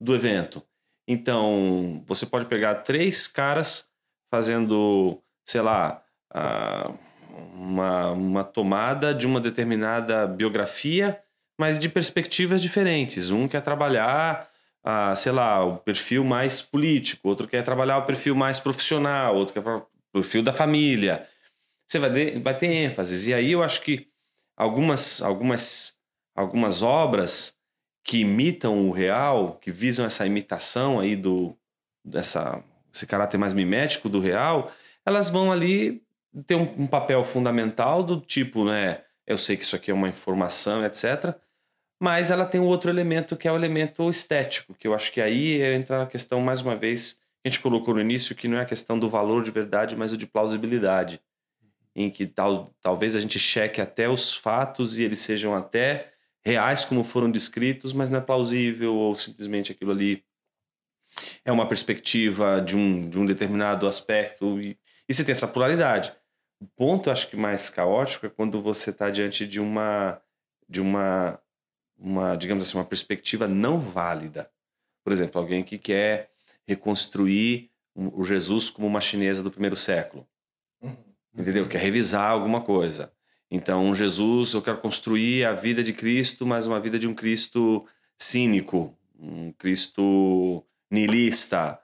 [0.00, 0.62] do evento.
[1.06, 3.88] Então, você pode pegar três caras
[4.30, 6.92] fazendo, sei lá, ah,
[7.58, 11.20] uma, uma tomada de uma determinada biografia,
[11.58, 13.30] mas de perspectivas diferentes.
[13.30, 14.48] Um quer trabalhar,
[14.84, 19.54] ah, sei lá, o perfil mais político, outro quer trabalhar o perfil mais profissional, outro
[19.54, 21.26] quer o perfil da família.
[21.86, 23.26] Você vai, ter- vai ter ênfases.
[23.26, 24.06] E aí eu acho que
[24.56, 25.98] algumas, algumas,
[26.34, 27.56] algumas obras
[28.04, 31.56] que imitam o real, que visam essa imitação aí do
[32.04, 32.62] dessa
[32.94, 34.72] esse caráter mais mimético do real,
[35.04, 36.02] elas vão ali
[36.46, 39.02] ter um, um papel fundamental do tipo, né?
[39.26, 41.34] Eu sei que isso aqui é uma informação, etc.
[42.00, 45.20] Mas ela tem um outro elemento que é o elemento estético, que eu acho que
[45.20, 48.62] aí entra a questão, mais uma vez, a gente colocou no início, que não é
[48.62, 51.20] a questão do valor de verdade, mas o de plausibilidade.
[51.94, 56.12] Em que tal, talvez a gente cheque até os fatos e eles sejam até
[56.44, 60.24] reais como foram descritos, mas não é plausível ou simplesmente aquilo ali
[61.44, 66.12] é uma perspectiva de um, de um determinado aspecto e, e você tem essa pluralidade.
[66.60, 70.20] O ponto, acho que mais caótico é quando você está diante de uma,
[70.68, 71.40] de uma,
[71.96, 74.50] uma, digamos assim, uma perspectiva não válida.
[75.04, 76.30] Por exemplo, alguém que quer
[76.66, 80.26] reconstruir o Jesus como uma chinesa do primeiro século.
[80.82, 80.96] Uhum.
[81.36, 81.68] Entendeu?
[81.68, 83.12] Quer revisar alguma coisa.
[83.50, 87.86] Então, Jesus, eu quero construir a vida de Cristo, mas uma vida de um Cristo
[88.16, 91.80] cínico, um Cristo niilista.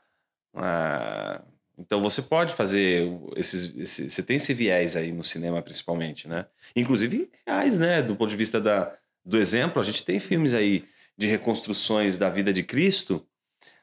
[0.55, 1.43] Ah,
[1.77, 6.47] então, você pode fazer esses, esse, Você tem esse viés aí no cinema, principalmente, né?
[6.75, 8.01] Inclusive reais, né?
[8.01, 12.31] Do ponto de vista da, do exemplo, a gente tem filmes aí de reconstruções da
[12.31, 13.27] vida de Cristo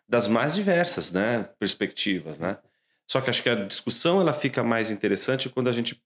[0.07, 1.49] das mais diversas, né?
[1.59, 2.57] Perspectivas, né?
[3.07, 6.01] Só que acho que a discussão ela fica mais interessante quando a gente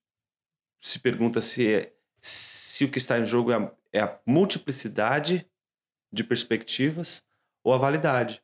[0.81, 5.47] se pergunta se, é, se o que está em jogo é a, é a multiplicidade
[6.11, 7.23] de perspectivas
[7.63, 8.41] ou a validade.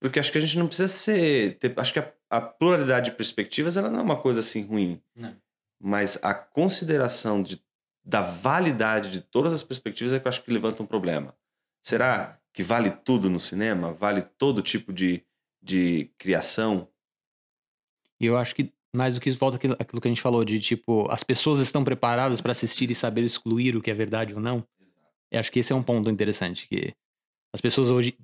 [0.00, 1.58] Porque acho que a gente não precisa ser.
[1.58, 5.00] Ter, acho que a, a, pluralidade de perspectivas ela não é uma coisa assim ruim.
[5.14, 5.36] Não.
[5.82, 7.60] Mas a consideração de,
[8.04, 11.34] da validade de todas as perspectivas é que eu acho que levanta um problema.
[11.82, 13.92] Será que vale tudo no cinema?
[13.92, 15.24] Vale todo tipo de,
[15.62, 16.88] de criação?
[18.20, 20.44] E eu acho que mais do que isso volta aquilo, aquilo que a gente falou
[20.44, 24.34] de tipo, as pessoas estão preparadas para assistir e saber excluir o que é verdade
[24.34, 24.64] ou não.
[25.30, 26.92] Eu acho que esse é um ponto interessante, que
[27.54, 28.16] as pessoas hoje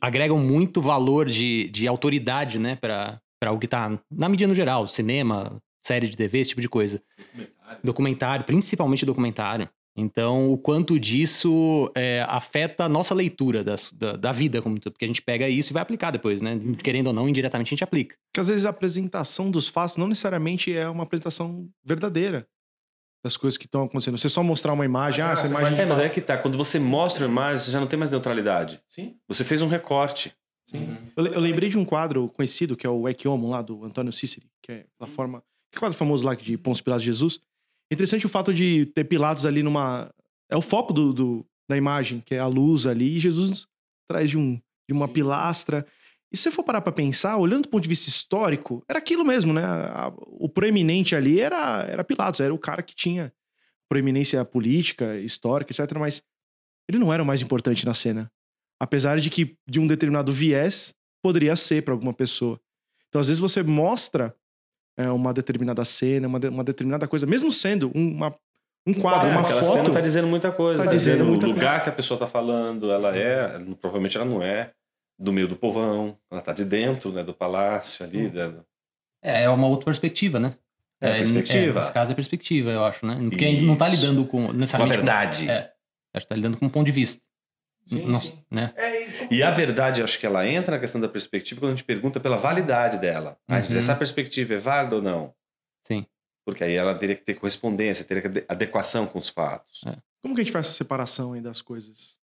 [0.00, 4.86] agregam muito valor de, de autoridade, né, para o que tá na mídia no geral,
[4.86, 7.02] cinema, série de TV, esse tipo de coisa.
[7.32, 7.80] Documentário.
[7.82, 9.68] Documentário, principalmente documentário.
[9.96, 15.04] Então, o quanto disso é, afeta a nossa leitura da, da, da, vida, como, porque
[15.04, 16.58] a gente pega isso e vai aplicar depois, né?
[16.82, 18.16] Querendo ou não, indiretamente a gente aplica.
[18.26, 22.44] Porque às vezes a apresentação dos fatos não necessariamente é uma apresentação verdadeira
[23.24, 24.18] das coisas que estão acontecendo.
[24.18, 25.78] Você só mostrar uma imagem, ah, essa imagem.
[25.78, 26.36] É, mas é que tá.
[26.36, 28.80] Quando você mostra a imagem, você já não tem mais neutralidade.
[28.88, 29.16] Sim.
[29.28, 30.34] Você fez um recorte.
[30.72, 30.96] Uhum.
[31.16, 34.46] Eu, eu, lembrei de um quadro conhecido, que é o Equiomon, lá do Antônio Cíceri,
[34.62, 35.42] que é aquela forma.
[35.70, 37.40] Que quadro famoso lá de Pôncio Pilatos de Jesus
[37.92, 40.12] Interessante o fato de ter Pilatos ali numa.
[40.50, 43.66] É o foco do, do, da imagem, que é a luz ali, e Jesus
[44.08, 45.12] traz de, um, de uma Sim.
[45.12, 45.86] pilastra.
[46.32, 49.24] E se você for parar pra pensar, olhando do ponto de vista histórico, era aquilo
[49.24, 49.62] mesmo, né?
[50.26, 53.32] o proeminente ali era, era Pilatos, era o cara que tinha
[53.88, 55.96] proeminência política, histórica, etc.
[55.96, 56.22] Mas
[56.88, 58.30] ele não era o mais importante na cena.
[58.80, 62.60] Apesar de que, de um determinado viés, poderia ser para alguma pessoa.
[63.08, 64.34] Então, às vezes, você mostra
[64.96, 68.34] é, uma determinada cena, uma, de, uma determinada coisa, mesmo sendo uma,
[68.86, 69.72] um quadro, é, uma aquela foto.
[69.74, 70.82] Cena tá dizendo muita coisa.
[70.82, 71.84] Tá, tá dizendo, muita o lugar coisa.
[71.84, 74.72] que a pessoa tá falando, ela é, provavelmente ela não é
[75.18, 78.26] do meio do povão, ela tá de dentro, né, do palácio ali.
[78.26, 78.62] Hum.
[79.22, 80.54] É, é uma outra perspectiva, né?
[81.00, 81.78] É, é perspectiva.
[81.78, 83.16] É, nesse caso é perspectiva, eu acho, né?
[83.28, 83.66] Porque Isso.
[83.66, 85.46] não tá lidando com necessariamente com a verdade.
[85.46, 85.72] Com, é,
[86.14, 87.22] acho que tá lidando com um ponto de vista.
[87.86, 88.38] Sim, não, sim.
[88.50, 88.72] Né?
[88.76, 91.84] É, e a verdade, acho que ela entra na questão da perspectiva quando a gente
[91.84, 93.38] pergunta pela validade dela.
[93.48, 93.60] Uhum.
[93.60, 95.34] Diz, essa perspectiva é válida ou não?
[95.86, 96.06] Sim.
[96.46, 99.82] Porque aí ela teria que ter correspondência, teria que ter adequação com os fatos.
[99.86, 99.96] É.
[100.22, 102.18] Como que a gente faz essa separação aí das coisas?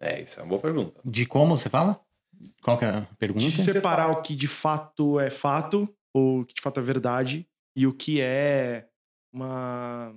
[0.00, 1.00] É, isso é uma boa pergunta.
[1.04, 2.00] De como você fala?
[2.62, 3.44] Qual que é a pergunta?
[3.44, 7.48] De separar o que de fato é fato, ou o que de fato é verdade,
[7.76, 8.88] e o que é
[9.32, 10.14] uma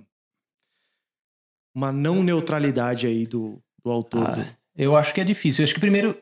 [1.74, 4.22] uma não neutralidade aí do, do autor.
[4.38, 4.46] Ah.
[4.76, 5.62] Eu acho que é difícil.
[5.62, 6.16] Eu acho que primeiro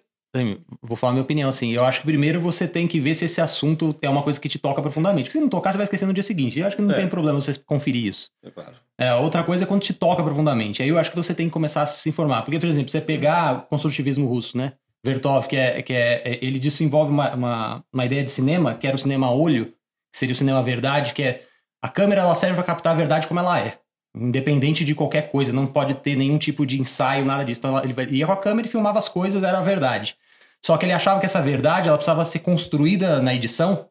[0.81, 1.73] Vou falar a minha opinião, assim.
[1.73, 4.49] Eu acho que primeiro você tem que ver se esse assunto é uma coisa que
[4.49, 5.25] te toca profundamente.
[5.25, 6.57] Porque se não tocar, você vai esquecer no dia seguinte.
[6.57, 6.99] Eu acho que não É.
[6.99, 8.31] tem problema você conferir isso.
[8.45, 8.75] É claro.
[8.97, 10.83] É, outra coisa é quando te toca profundamente.
[10.85, 12.43] Aí eu acho que você tem que começar a se informar.
[12.43, 14.75] Porque, por exemplo, você pegar o construtivismo russo, né?
[15.05, 18.87] Vertov, que é, que é, é- ele desenvolve uma, uma, uma ideia de cinema, que
[18.87, 19.67] era o cinema olho,
[20.13, 21.43] que seria o cinema verdade, que é
[21.83, 23.79] a câmera ela serve para captar a verdade como ela é.
[24.17, 27.61] Independente de qualquer coisa, não pode ter nenhum tipo de ensaio, nada disso.
[27.61, 30.17] Então ele ia com a câmera e filmava as coisas, era a verdade.
[30.65, 33.87] Só que ele achava que essa verdade ela precisava ser construída na edição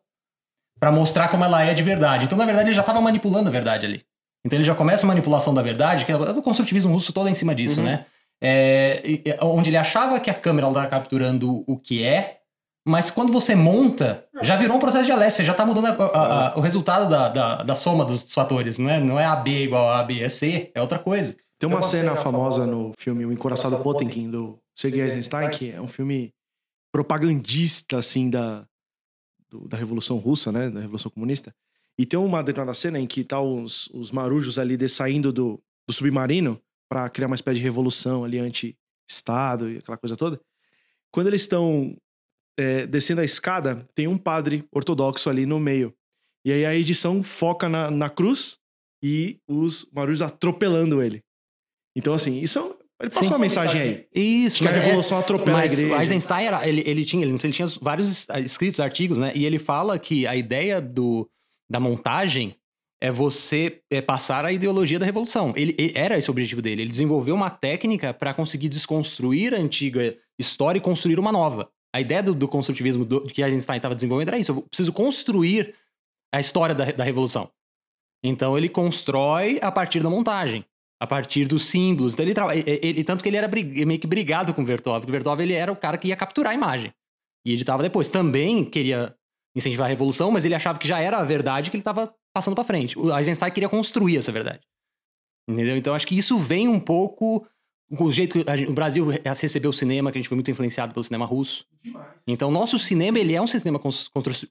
[0.79, 2.25] para mostrar como ela é de verdade.
[2.25, 4.03] Então, na verdade, ele já estava manipulando a verdade ali.
[4.45, 7.31] Então ele já começa a manipulação da verdade, que é o construtivismo russo todo é
[7.31, 7.85] em cima disso, Uhum.
[7.85, 8.05] né?
[8.41, 12.38] É, e- onde ele achava que a câmera estava capturando o que é,
[12.87, 16.05] mas quando você monta, já virou um processo de Alessio, você já está mudando a-
[16.05, 18.99] a- a- o resultado da, da, da soma dos fatores, né?
[18.99, 21.35] Não é AB igual a AB, é C, é outra coisa.
[21.59, 25.87] Tem uma cena famosa no filme O Encoraçado Potemkin, do Sergei Eisenstein, que é um
[25.89, 26.33] filme
[26.91, 28.65] propagandista, assim, da,
[29.49, 30.69] do- da Revolução Russa, né?
[30.69, 31.53] Da Revolução Comunista.
[31.97, 35.61] E tem uma determinada cena em que tá os, os marujos ali de- saindo do,
[35.87, 40.39] do submarino para criar uma espécie de revolução ali anti-Estado e aquela coisa toda.
[41.11, 41.95] Quando eles estão
[42.59, 45.93] é, descendo a escada, tem um padre ortodoxo ali no meio.
[46.45, 48.57] E aí a edição foca na, na cruz
[49.03, 51.21] e os marujos atropelando ele.
[51.97, 53.29] Então, assim, isso é ele passou Sim.
[53.29, 54.07] uma mensagem aí.
[54.13, 55.95] Isso, Que a é- revolução atropela a Mas igreja.
[55.95, 59.31] o Eisenstein, era, ele, ele, tinha, ele, ele tinha vários escritos, artigos, né?
[59.33, 61.29] E ele fala que a ideia do,
[61.71, 62.57] da montagem
[63.01, 65.53] é você é, passar a ideologia da revolução.
[65.55, 66.81] Ele, ele- era esse o objetivo dele.
[66.81, 71.71] Ele desenvolveu uma técnica para conseguir desconstruir a antiga história e construir uma nova.
[71.93, 74.51] A ideia do, do construtivismo do, que Einstein estava desenvolvendo era isso.
[74.51, 75.75] Eu preciso construir
[76.33, 77.49] a história da, da revolução.
[78.23, 80.65] Então ele constrói a partir da montagem,
[81.01, 82.17] a partir dos símbolos.
[82.19, 85.41] Então, ele, ele, ele, tanto que ele era meio que brigado com Vertov, porque Vertov
[85.41, 86.93] ele era o cara que ia capturar a imagem.
[87.45, 88.11] E editava depois.
[88.11, 89.15] Também queria
[89.55, 92.55] incentivar a revolução, mas ele achava que já era a verdade que ele estava passando
[92.55, 92.99] para frente.
[92.99, 94.61] O Eisenstein queria construir essa verdade.
[95.49, 95.75] Entendeu?
[95.77, 97.47] Então acho que isso vem um pouco
[97.91, 100.93] o jeito que gente, o Brasil recebeu o cinema, que a gente foi muito influenciado
[100.93, 101.65] pelo cinema russo.
[101.81, 102.07] Demais.
[102.27, 103.79] Então, nosso cinema, ele é um cinema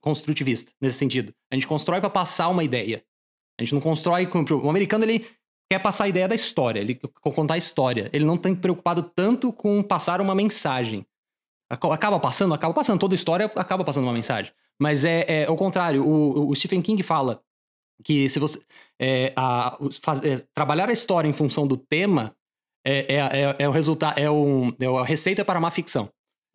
[0.01, 1.33] construtivista, nesse sentido.
[1.51, 3.05] A gente constrói para passar uma ideia.
[3.59, 4.27] A gente não constrói...
[4.27, 5.25] O americano, ele
[5.71, 8.11] quer passar a ideia da história, ele quer contar a história.
[8.13, 11.07] Ele não está preocupado tanto com passar uma mensagem.
[11.71, 12.99] Acaba passando, acaba passando.
[12.99, 14.53] Toda história acaba passando uma mensagem.
[14.81, 16.05] Mas é, é o contrário.
[16.05, 17.41] O, o Stephen King fala
[18.03, 18.61] que se você...
[18.99, 22.35] É, a, faz, é, trabalhar a história em função do tema
[22.85, 26.09] é, é, é, é o resultado, é, um, é a receita para uma ficção.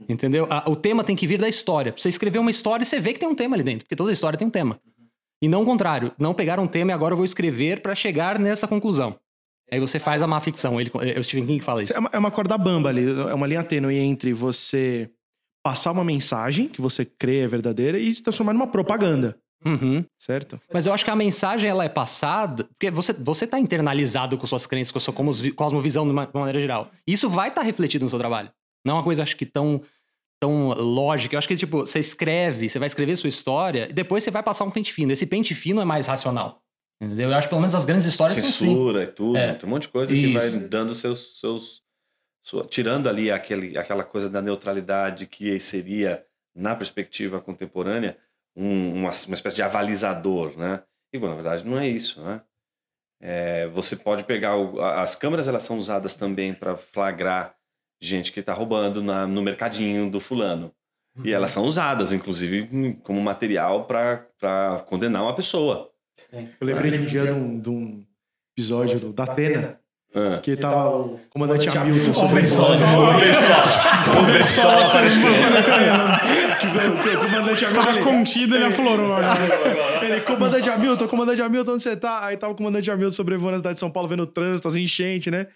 [0.08, 0.48] Entendeu?
[0.50, 1.94] A, o tema tem que vir da história.
[1.96, 4.38] Você escrever uma história, você vê que tem um tema ali dentro, porque toda história
[4.38, 4.80] tem um tema.
[5.42, 8.40] E não o contrário, não pegar um tema e agora eu vou escrever para chegar
[8.40, 9.18] nessa conclusão.
[9.72, 10.80] Aí você faz a má ficção.
[10.80, 11.94] Ele, é o Stephen King que fala isso.
[11.94, 15.10] É uma, é uma corda bamba ali, é uma linha tênue entre você
[15.64, 19.38] passar uma mensagem que você crê é verdadeira e se transformar numa propaganda.
[19.66, 20.06] Uhum.
[20.20, 20.60] Certo?
[20.72, 22.66] Mas eu acho que a mensagem ela é passada.
[22.66, 25.14] Porque você, você tá internalizado com suas crenças, com a sua
[25.56, 26.92] cosmovisão de uma, de uma maneira geral.
[27.08, 28.52] Isso vai estar tá refletido no seu trabalho.
[28.86, 29.82] Não é uma coisa, acho que, tão,
[30.40, 31.36] tão lógica.
[31.36, 34.44] Eu acho que, tipo, você escreve, você vai escrever sua história e depois você vai
[34.44, 35.12] passar um pente fino.
[35.12, 36.62] Esse pente fino é mais racional.
[37.02, 37.30] Entendeu?
[37.30, 39.12] Eu acho que pelo menos as grandes histórias Censura são assim.
[39.12, 39.38] e tudo.
[39.38, 39.54] É.
[39.54, 40.28] Tem um monte de coisa Isso.
[40.28, 41.40] que vai dando seus.
[41.40, 41.84] seus
[42.42, 48.18] sua, tirando ali aquele, aquela coisa da neutralidade que seria, na perspectiva contemporânea,
[48.56, 50.82] um, uma, uma espécie de avalizador, né?
[51.14, 52.42] E, bom, na verdade, não é isso, né?
[53.22, 54.58] É, você pode pegar...
[54.58, 57.56] O, as câmeras, elas são usadas também para flagrar
[58.02, 60.74] gente que está roubando na, no mercadinho do fulano.
[61.16, 61.26] Uhum.
[61.26, 65.90] E elas são usadas, inclusive, como material para condenar uma pessoa.
[66.32, 68.06] Eu lembrei de um dia de um, de um
[68.56, 69.80] episódio do, da Atena,
[70.16, 70.40] ah.
[70.44, 72.74] Que tá o comandante Hamilton sobre o pessoal.
[72.74, 75.34] O pessoal aparecendo.
[77.54, 77.86] O comandante Hamilton.
[77.86, 79.18] Tava contido, ele aflorou.
[80.02, 82.26] Ele, comandante Hamilton, comandante Hamilton, onde você tá?
[82.26, 84.76] Aí tava o comandante Hamilton sobrevoando a cidade de São Paulo, vendo o trânsito, as
[84.76, 85.48] enchentes, né?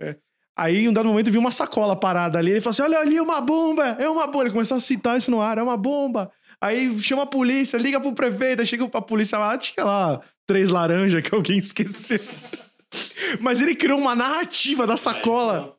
[0.00, 0.16] É.
[0.56, 2.50] Aí, em um dado momento, viu uma sacola parada ali.
[2.50, 3.96] Ele falou assim: Olha ali, uma bomba!
[3.98, 4.44] É uma bomba.
[4.44, 6.30] Ele começou a citar isso no ar: É uma bomba.
[6.60, 8.60] Aí chama a polícia, liga pro prefeito.
[8.60, 12.20] Aí chega pra polícia lá, tinha lá três laranjas que alguém esqueceu.
[13.40, 15.76] Mas ele criou uma narrativa da sacola.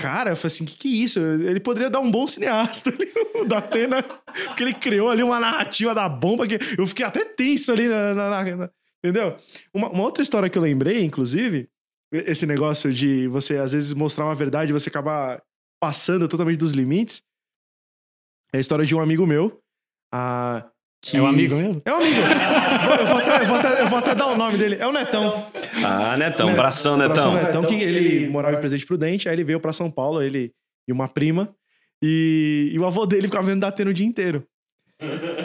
[0.00, 1.18] Cara, eu falei assim, o que, que é isso?
[1.18, 5.40] Ele poderia dar um bom cineasta ali, o da Atena, porque ele criou ali uma
[5.40, 8.70] narrativa da bomba que eu fiquei até tenso ali, na, na, na
[9.04, 9.36] entendeu?
[9.74, 11.68] Uma, uma, outra história que eu lembrei, inclusive,
[12.12, 15.42] esse negócio de você às vezes mostrar uma verdade e você acabar
[15.80, 17.22] passando totalmente dos limites,
[18.52, 19.60] é a história de um amigo meu,
[20.12, 20.68] a,
[21.02, 21.16] que...
[21.16, 21.82] É um amigo mesmo?
[21.84, 22.20] É um amigo.
[23.00, 24.76] Eu, vou até, eu, vou até, eu, vou até, dar o nome dele.
[24.78, 25.46] É o Netão.
[25.84, 26.46] Ah, Netão.
[26.46, 26.54] Netão.
[26.54, 27.32] Bração, Netão.
[27.32, 30.52] Bração Netão, que ele morava em Presidente Prudente, aí ele veio pra São Paulo, ele
[30.88, 31.54] e uma prima.
[32.02, 34.44] E, e o avô dele ficava vendo Datena o dia inteiro.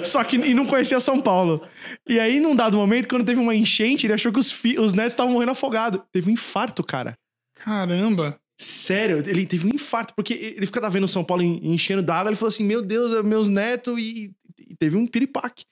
[0.04, 1.62] Só que e não conhecia São Paulo.
[2.08, 4.94] E aí, num dado momento, quando teve uma enchente, ele achou que os, fi, os
[4.94, 6.02] netos estavam morrendo afogados.
[6.12, 7.18] Teve um infarto, cara.
[7.56, 8.38] Caramba.
[8.58, 12.50] Sério, ele teve um infarto, porque ele ficava vendo São Paulo enchendo d'água, ele falou
[12.50, 15.66] assim: Meu Deus, meus netos, e e teve um piripaque.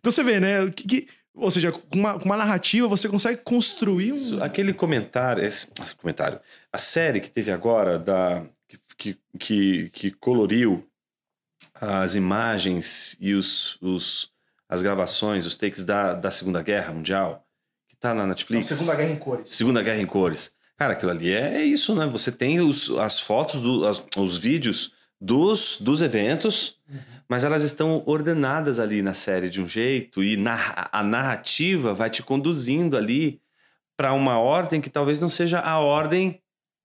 [0.00, 0.70] Então você vê, né?
[0.70, 4.42] Que, que, ou seja, com uma, com uma, narrativa você consegue construir um.
[4.42, 6.40] Aquele comentário, esse, esse comentário,
[6.72, 8.44] a série que teve agora, da,
[8.96, 10.86] que, que, que coloriu
[11.80, 14.30] as imagens e os, os,
[14.68, 17.46] as gravações, os takes da, da Segunda Guerra Mundial,
[17.88, 18.68] que tá na Netflix.
[18.68, 19.56] Não, Segunda Guerra em Cores.
[19.56, 20.52] Segunda Guerra em Cores.
[20.76, 22.06] Cara, aquilo ali é, é isso, né?
[22.06, 26.98] Você tem os, as fotos, do, as, os vídeos dos, dos eventos, uhum.
[27.30, 32.10] Mas elas estão ordenadas ali na série de um jeito e na, a narrativa vai
[32.10, 33.40] te conduzindo ali
[33.96, 36.42] para uma ordem que talvez não seja a ordem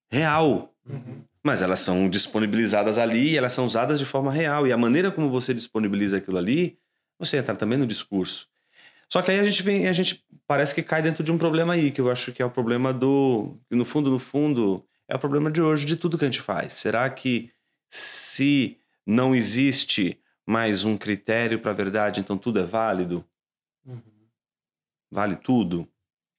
[0.08, 0.72] real.
[0.88, 1.24] Uhum.
[1.44, 4.68] Mas elas são disponibilizadas ali e elas são usadas de forma real.
[4.68, 6.78] E a maneira como você disponibiliza aquilo ali,
[7.18, 8.48] você entra também no discurso.
[9.10, 11.74] Só que aí a gente vem, a gente parece que cai dentro de um problema
[11.74, 13.58] aí, que eu acho que é o problema do.
[13.72, 16.74] No fundo, no fundo, é o problema de hoje, de tudo que a gente faz.
[16.74, 17.50] Será que
[17.90, 18.78] se
[19.08, 23.26] não existe mais um critério para a verdade, então tudo é válido?
[23.86, 24.02] Uhum.
[25.12, 25.88] Vale tudo?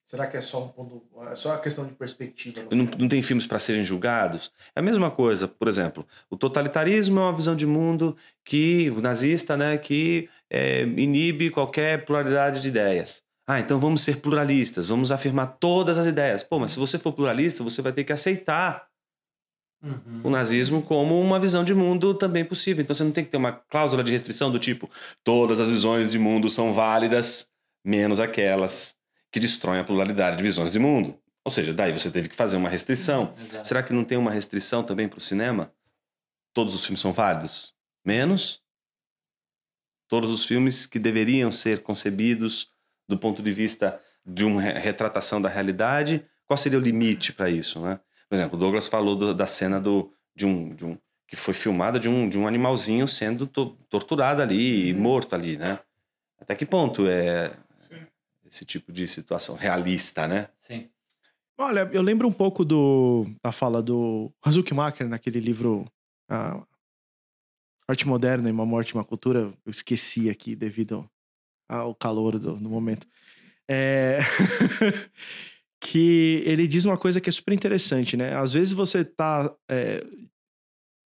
[0.07, 2.62] Será que é só um ponto, é só a questão de perspectiva?
[2.70, 4.52] Não, não, tem filmes para serem julgados?
[4.74, 9.00] É a mesma coisa, por exemplo, o totalitarismo é uma visão de mundo que o
[9.00, 13.24] nazista, né, que é, inibe qualquer pluralidade de ideias.
[13.48, 16.44] Ah, então vamos ser pluralistas, vamos afirmar todas as ideias.
[16.44, 18.86] Pô, mas se você for pluralista, você vai ter que aceitar
[20.22, 22.82] o nazismo como uma visão de mundo também possível.
[22.82, 24.91] Então você não tem que ter uma cláusula de restrição do tipo
[25.22, 27.49] todas as visões de mundo são válidas,
[27.84, 28.95] menos aquelas
[29.30, 31.18] que destroem a pluralidade de visões de mundo.
[31.45, 33.34] Ou seja, daí você teve que fazer uma restrição.
[33.62, 35.72] Será que não tem uma restrição também para o cinema?
[36.53, 37.74] Todos os filmes são válidos?
[38.05, 38.61] Menos
[40.09, 42.70] todos os filmes que deveriam ser concebidos
[43.09, 47.80] do ponto de vista de uma retratação da realidade, qual seria o limite para isso,
[47.80, 48.01] né?
[48.28, 51.54] Por exemplo, o Douglas falou do, da cena do, de, um, de um que foi
[51.54, 55.00] filmada de um, de um animalzinho sendo to, torturado ali e uhum.
[55.00, 55.80] morto ali, né?
[56.40, 58.06] Até que ponto é Sim.
[58.50, 60.48] esse tipo de situação realista, né?
[60.60, 60.88] Sim.
[61.58, 65.86] Olha, eu lembro um pouco do da fala do Hazuki Maker naquele livro
[66.28, 66.62] a
[67.88, 69.50] Arte Moderna e uma Morte e uma Cultura.
[69.64, 71.08] Eu esqueci aqui devido
[71.68, 73.06] ao calor do, do momento.
[73.68, 74.18] É...
[75.89, 78.34] que ele diz uma coisa que é super interessante, né?
[78.34, 80.05] Às vezes você tá é,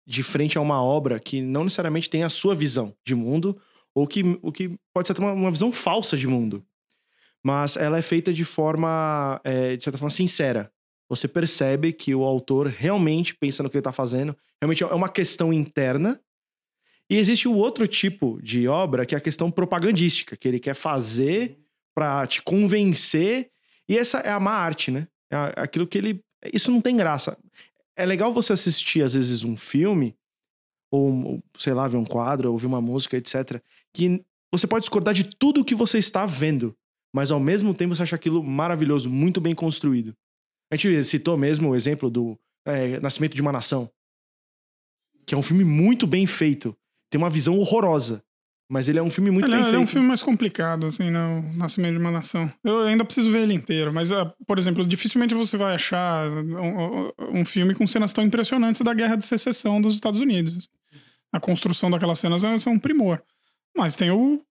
[0.06, 3.62] de frente a uma obra que não necessariamente tem a sua visão de mundo,
[3.94, 6.66] ou que, o que pode ser uma, uma visão falsa de mundo.
[7.44, 10.72] Mas ela é feita de forma, é, de certa forma, sincera.
[11.08, 15.10] Você percebe que o autor realmente pensa no que ele está fazendo, realmente é uma
[15.10, 16.20] questão interna.
[17.08, 20.74] E existe o outro tipo de obra, que é a questão propagandística, que ele quer
[20.74, 21.60] fazer
[21.94, 23.52] para te convencer
[23.90, 25.08] e essa é a má arte, né?
[25.32, 26.24] É aquilo que ele.
[26.54, 27.38] Isso não tem graça.
[27.96, 30.16] É legal você assistir, às vezes, um filme,
[30.92, 33.62] ou, sei lá, ver um quadro, ouvir uma música, etc.
[33.94, 36.76] Que você pode discordar de tudo que você está vendo,
[37.14, 40.16] mas ao mesmo tempo você acha aquilo maravilhoso, muito bem construído.
[40.72, 43.90] A gente citou mesmo o exemplo do é, Nascimento de uma Nação,
[45.26, 46.76] que é um filme muito bem feito.
[47.10, 48.24] Tem uma visão horrorosa.
[48.70, 49.76] Mas ele é um filme muito ele, bem é, feito.
[49.76, 51.20] Ele é um filme mais complicado, assim, né?
[51.53, 52.51] O Nascimento de uma Nação.
[52.64, 57.11] Eu ainda preciso ver ele inteiro, mas, uh, por exemplo, dificilmente você vai achar um,
[57.39, 60.70] um, filme com cenas tão impressionantes da Guerra de Secessão dos Estados Unidos.
[61.32, 63.22] A construção daquelas cenas é, é um primor.
[63.76, 64.41] Mas tem o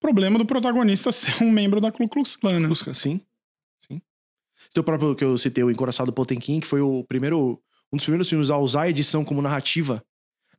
[0.00, 2.68] problema do protagonista ser um membro da Ku Klux Klan, né?
[2.92, 3.20] Sim,
[3.86, 4.02] sim.
[4.72, 7.60] Tem o próprio que eu citei, o Encoraçado Potemkin, que foi o primeiro,
[7.92, 10.04] um dos primeiros filmes a usar a edição como narrativa.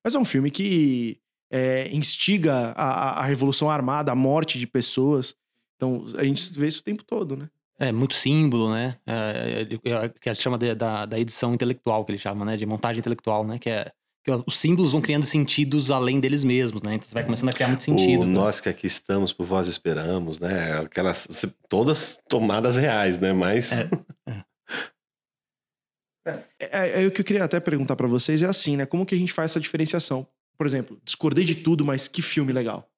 [0.03, 1.19] Mas é um filme que
[1.53, 5.35] é, instiga a, a Revolução Armada, a morte de pessoas.
[5.75, 7.47] Então, a gente vê isso o tempo todo, né?
[7.79, 8.97] É, muito símbolo, né?
[9.05, 12.57] É, é, é, que ele chama de, da, da edição intelectual, que ele chama, né?
[12.57, 13.59] De montagem intelectual, né?
[13.59, 13.91] Que é
[14.23, 16.95] que os símbolos vão criando sentidos além deles mesmos, né?
[16.95, 18.21] Então você vai começando a criar muito sentido.
[18.21, 18.31] O né?
[18.31, 20.79] Nós que aqui estamos, por vós esperamos, né?
[20.79, 21.27] Aquelas,
[21.67, 23.33] todas tomadas reais, né?
[23.33, 23.73] Mas...
[23.73, 23.89] É,
[26.25, 26.43] é.
[26.59, 28.85] é, é, o que eu queria até perguntar para vocês é assim, né?
[28.85, 30.25] Como que a gente faz essa diferenciação?
[30.63, 32.89] Por exemplo, discordei de tudo, mas que filme legal.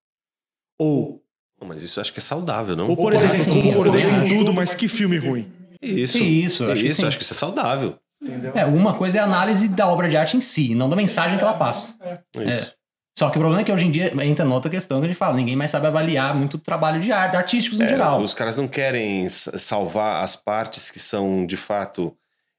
[0.78, 1.24] Ou.
[1.66, 2.88] Mas isso eu acho que é saudável, não?
[2.88, 5.52] Ou, por exemplo, sim, concordei com tudo, mas que filme ruim.
[5.82, 6.20] Isso.
[6.20, 7.98] Isso, acho isso, que acho que isso é saudável.
[8.22, 8.52] Entendeu?
[8.54, 11.40] É, uma coisa é a análise da obra de arte em si, não da mensagem
[11.40, 11.98] que ela passa.
[12.02, 12.20] É.
[12.48, 12.70] Isso.
[12.70, 12.74] É.
[13.18, 15.18] Só que o problema é que hoje em dia entra noutra questão que a gente
[15.18, 18.22] fala, ninguém mais sabe avaliar muito o trabalho de arte, artísticos no é, geral.
[18.22, 22.16] Os caras não querem salvar as partes que são, de fato,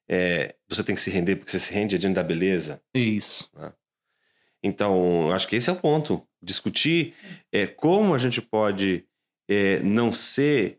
[0.08, 2.80] é, você tem que se render porque você se rende diante da beleza.
[2.92, 3.48] Isso.
[3.54, 3.70] Né?
[4.62, 6.22] Então, acho que esse é o ponto.
[6.42, 7.14] Discutir
[7.52, 9.04] é, como a gente pode
[9.48, 10.78] é, não ser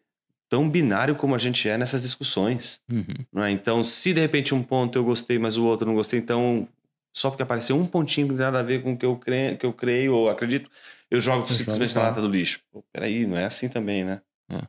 [0.50, 2.82] tão binário como a gente é nessas discussões.
[2.92, 3.26] Uhum.
[3.32, 3.52] Não é?
[3.52, 6.68] Então, se de repente um ponto eu gostei, mas o outro não gostei, então
[7.16, 9.16] só porque apareceu um pontinho que não tem nada a ver com o que eu
[9.18, 10.70] creio, que eu creio ou acredito,
[11.10, 12.62] eu jogo simplesmente na lata do lixo.
[12.72, 14.22] Pô, peraí, não é assim também, né?
[14.52, 14.62] É,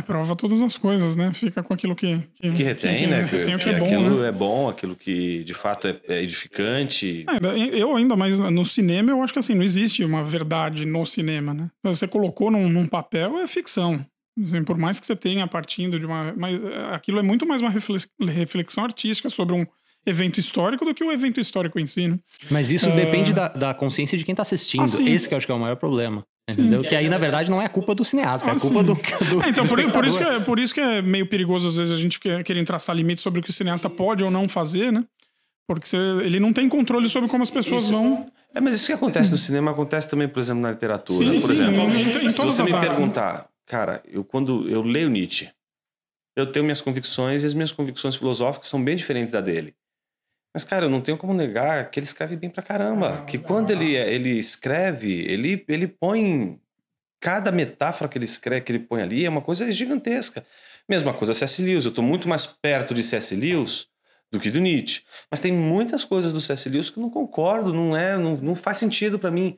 [0.00, 1.34] prova todas as coisas, né?
[1.34, 2.18] Fica com aquilo que.
[2.40, 3.28] Que, que retém, que, né?
[3.28, 4.28] Que, retém que, que é bom, aquilo né?
[4.28, 7.26] é bom, aquilo que de fato é, é edificante.
[7.28, 11.04] É, eu ainda mais no cinema, eu acho que assim, não existe uma verdade no
[11.04, 11.68] cinema, né?
[11.82, 14.04] Você colocou num, num papel, é ficção.
[14.42, 16.32] Assim, por mais que você tenha partindo de uma.
[16.34, 19.66] Mas é, aquilo é muito mais uma reflexão artística sobre um
[20.06, 22.18] evento histórico do que o evento histórico em si, né?
[22.50, 22.94] Mas isso uh...
[22.94, 24.82] depende da, da consciência de quem está assistindo.
[24.82, 26.24] Ah, Esse que eu acho que é o maior problema.
[26.50, 26.82] Entendeu?
[26.82, 29.42] Que aí, na verdade, não é culpa do cineasta, é ah, é culpa do, do,
[29.42, 31.92] é, Então, por, por, isso que é, por isso que é meio perigoso, às vezes,
[31.92, 35.04] a gente querer traçar limites sobre o que o cineasta pode ou não fazer, né?
[35.66, 38.30] Porque você, ele não tem controle sobre como as pessoas isso, vão.
[38.52, 41.24] É, mas isso que acontece no cinema acontece também, por exemplo, na literatura.
[41.24, 42.94] Sim, por sim, exemplo, em, em se você me artes, né?
[42.96, 43.44] perguntar, né?
[43.64, 45.48] cara, eu quando eu leio Nietzsche,
[46.36, 49.74] eu tenho minhas convicções e as minhas convicções filosóficas são bem diferentes da dele.
[50.54, 53.24] Mas, cara, eu não tenho como negar que ele escreve bem pra caramba.
[53.26, 56.60] Que quando ele, ele escreve, ele, ele põe.
[57.20, 60.44] Cada metáfora que ele escreve, que ele põe ali, é uma coisa gigantesca.
[60.88, 61.62] Mesma coisa C.S.
[61.62, 61.84] Lewis.
[61.84, 63.34] Eu estou muito mais perto de C.S.
[63.36, 63.86] Lewis
[64.30, 65.02] do que do Nietzsche.
[65.30, 66.68] Mas tem muitas coisas do C.S.
[66.68, 69.56] Lewis que eu não concordo, não é, não, não faz sentido para mim.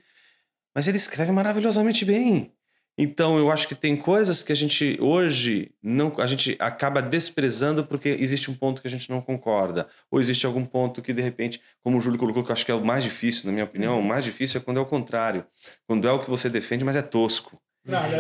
[0.75, 2.53] Mas ele escreve maravilhosamente bem.
[2.97, 7.85] Então, eu acho que tem coisas que a gente hoje não, a gente acaba desprezando
[7.85, 11.21] porque existe um ponto que a gente não concorda, ou existe algum ponto que de
[11.21, 13.65] repente, como o Júlio colocou, que eu acho que é o mais difícil, na minha
[13.65, 15.45] opinião, o mais difícil é quando é o contrário,
[15.89, 17.61] quando é o que você defende, mas é tosco.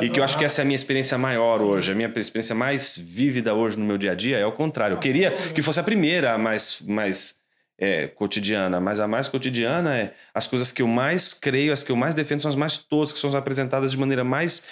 [0.02, 2.54] E que eu acho que essa é a minha experiência maior hoje, a minha experiência
[2.54, 4.94] mais vívida hoje no meu dia a dia é o contrário.
[4.94, 7.36] Eu queria que fosse a primeira, mais, mais
[7.78, 11.90] é, cotidiana, mas a mais cotidiana é as coisas que eu mais creio, as que
[11.90, 14.64] eu mais defendo são as mais toscas, são as apresentadas de maneira mais,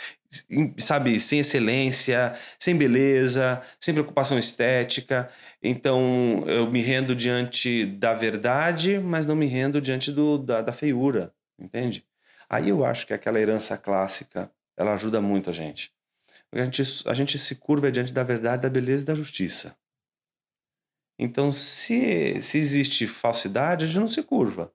[0.78, 5.28] sabe, sem excelência, sem beleza, sem preocupação estética.
[5.62, 10.72] Então eu me rendo diante da verdade, mas não me rendo diante do, da, da
[10.72, 12.05] feiura, entende?
[12.48, 15.92] Aí eu acho que aquela herança clássica ela ajuda muito a gente.
[16.53, 19.74] A gente, a gente se curva diante da verdade, da beleza e da justiça.
[21.18, 24.72] Então, se, se existe falsidade, a gente não se curva.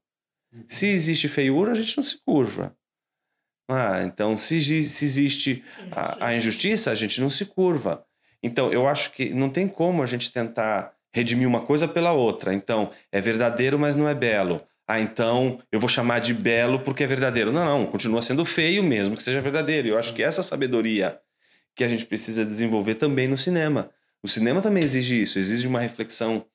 [0.67, 2.75] Se existe feiura, a gente não se curva.
[3.69, 8.05] Ah, então, se, se existe a, a injustiça, a gente não se curva.
[8.41, 12.53] Então, eu acho que não tem como a gente tentar redimir uma coisa pela outra.
[12.53, 14.65] Então, é verdadeiro, mas não é belo.
[14.87, 17.51] Ah, então eu vou chamar de belo porque é verdadeiro.
[17.51, 19.89] Não, não, continua sendo feio mesmo que seja verdadeiro.
[19.89, 21.19] Eu acho que essa sabedoria
[21.75, 23.91] que a gente precisa desenvolver também no cinema.
[24.27, 26.45] O cinema também exige isso, exige uma reflexão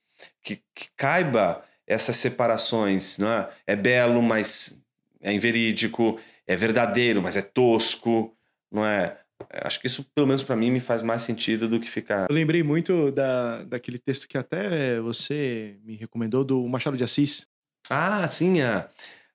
[0.43, 3.17] que, que caiba essas separações.
[3.17, 3.49] Não é?
[3.67, 4.79] é belo, mas
[5.23, 8.37] é inverídico, é verdadeiro, mas é tosco,
[8.71, 9.17] não é?
[9.51, 12.29] Acho que isso, pelo menos para mim, me faz mais sentido do que ficar.
[12.29, 17.49] Eu lembrei muito da, daquele texto que até você me recomendou, do Machado de Assis,
[17.89, 18.87] ah, sim, a,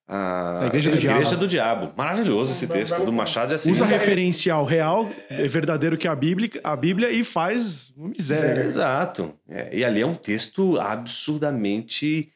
[0.07, 1.35] a, a Igreja, do, Igreja Diabo.
[1.35, 1.93] do Diabo.
[1.97, 3.71] Maravilhoso esse texto do Machado de Assis.
[3.71, 8.61] Usa referencial real, é verdadeiro que a Bíblia, a Bíblia e faz uma miséria.
[8.61, 9.33] Exato.
[9.49, 12.31] É, e ali é um texto absurdamente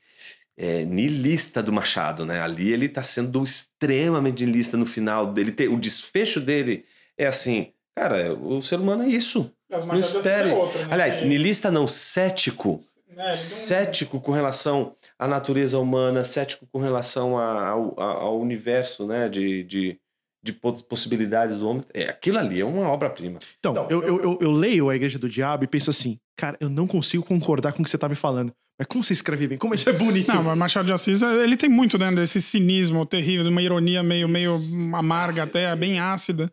[0.57, 2.41] é, nilista do Machado, né?
[2.41, 5.55] Ali ele está sendo extremamente nilista no final dele.
[5.69, 6.83] O desfecho dele
[7.17, 9.49] é assim, cara, o ser humano é isso.
[9.69, 10.49] Não espere.
[10.49, 10.87] É outro, né?
[10.91, 12.77] Aliás, nilista não, cético.
[13.15, 19.29] É, cético com relação à natureza humana, cético com relação a, ao, ao, universo né,
[19.29, 19.99] de, de,
[20.43, 21.83] de, possibilidades do homem.
[21.93, 23.37] É, aquilo ali é uma obra-prima.
[23.59, 26.57] Então, então eu, eu, eu, eu, leio a Igreja do Diabo e penso assim, cara,
[26.59, 28.51] eu não consigo concordar com o que você tá me falando.
[28.79, 29.57] Mas como você escreve bem?
[29.59, 30.27] Como isso é bonito?
[30.33, 34.01] Não, mas Machado de Assis, ele tem muito né, desse cinismo terrível, de uma ironia
[34.01, 34.55] meio, meio
[34.95, 36.51] amarga até, bem ácida,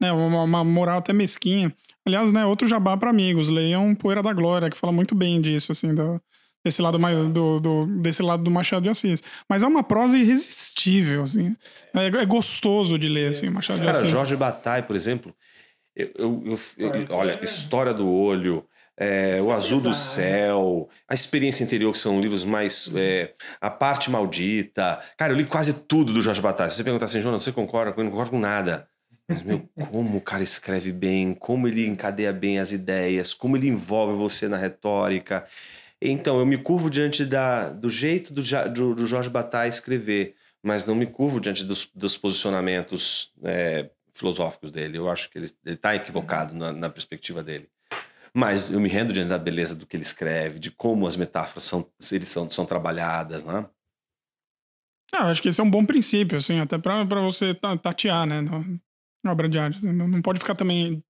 [0.00, 1.72] né, uma, uma moral até mesquinha.
[2.04, 5.70] Aliás, né, outro jabá para amigos, leiam Poeira da Glória, que fala muito bem disso,
[5.70, 6.20] assim, do,
[6.64, 9.22] desse lado mais do, do, desse lado do Machado de Assis.
[9.48, 11.56] Mas é uma prosa irresistível, assim.
[11.94, 14.10] É, é gostoso de ler, assim, Machado Cara, de Assis.
[14.10, 15.34] Jorge Bataille, por exemplo,
[15.94, 18.64] eu, eu, eu, eu olha, História do Olho,
[18.98, 22.92] é, O Azul do Céu, A Experiência Interior, que são livros mais.
[22.96, 25.00] É, a Parte Maldita.
[25.16, 26.70] Cara, eu li quase tudo do Jorge Bataille.
[26.70, 27.94] Se você perguntar assim, Jonas, você concorda?
[27.96, 28.88] Eu não concordo com nada.
[29.28, 33.68] Mas, meu, como o cara escreve bem, como ele encadeia bem as ideias, como ele
[33.68, 35.46] envolve você na retórica.
[36.00, 38.42] Então, eu me curvo diante da, do jeito do,
[38.72, 44.70] do, do Jorge Bataille escrever, mas não me curvo diante dos, dos posicionamentos é, filosóficos
[44.70, 44.98] dele.
[44.98, 47.68] Eu acho que ele está equivocado na, na, perspectiva dele.
[48.32, 51.64] Mas eu me rendo diante da beleza do que ele escreve, de como as metáforas
[51.64, 53.66] são, eles são, são trabalhadas, né?
[55.12, 58.42] Ah, acho que esse é um bom princípio, assim, até para você tatear, né?
[59.26, 59.78] obra de arte.
[59.78, 61.02] Assim, não pode ficar também.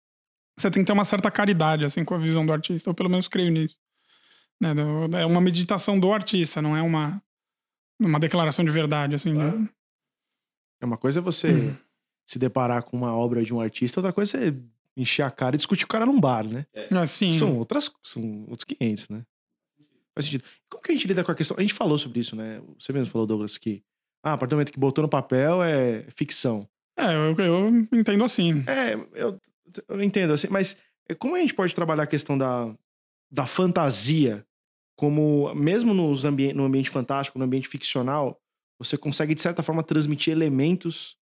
[0.59, 2.89] Você tem que ter uma certa caridade, assim, com a visão do artista.
[2.89, 3.77] Eu, pelo menos, creio nisso.
[4.61, 4.71] Né?
[5.21, 7.23] É uma meditação do artista, não é uma,
[8.01, 9.35] uma declaração de verdade, assim.
[9.35, 9.63] Claro.
[9.63, 9.71] De...
[10.81, 11.77] É uma coisa é você hum.
[12.27, 14.55] se deparar com uma obra de um artista, outra coisa é
[14.97, 16.67] encher a cara e discutir o cara num bar, né?
[16.75, 16.89] É.
[16.99, 17.31] Assim.
[17.31, 19.25] São, outras, são outros 500, né?
[20.15, 20.45] Faz sentido.
[20.69, 21.57] Como que a gente lida com a questão?
[21.57, 22.61] A gente falou sobre isso, né?
[22.79, 23.85] Você mesmo falou, Douglas, que
[24.23, 26.69] ah, a partir do momento que botou no papel é ficção.
[26.97, 28.65] É, eu, eu entendo assim.
[28.67, 29.41] É, eu,
[29.89, 30.77] eu entendo assim, mas
[31.19, 32.75] como a gente pode trabalhar a questão da,
[33.31, 34.45] da fantasia
[34.99, 38.43] como, mesmo nos ambi no ambiente fantástico, no ambiente ficcional,
[38.81, 41.17] você consegue, de certa forma, transmitir elementos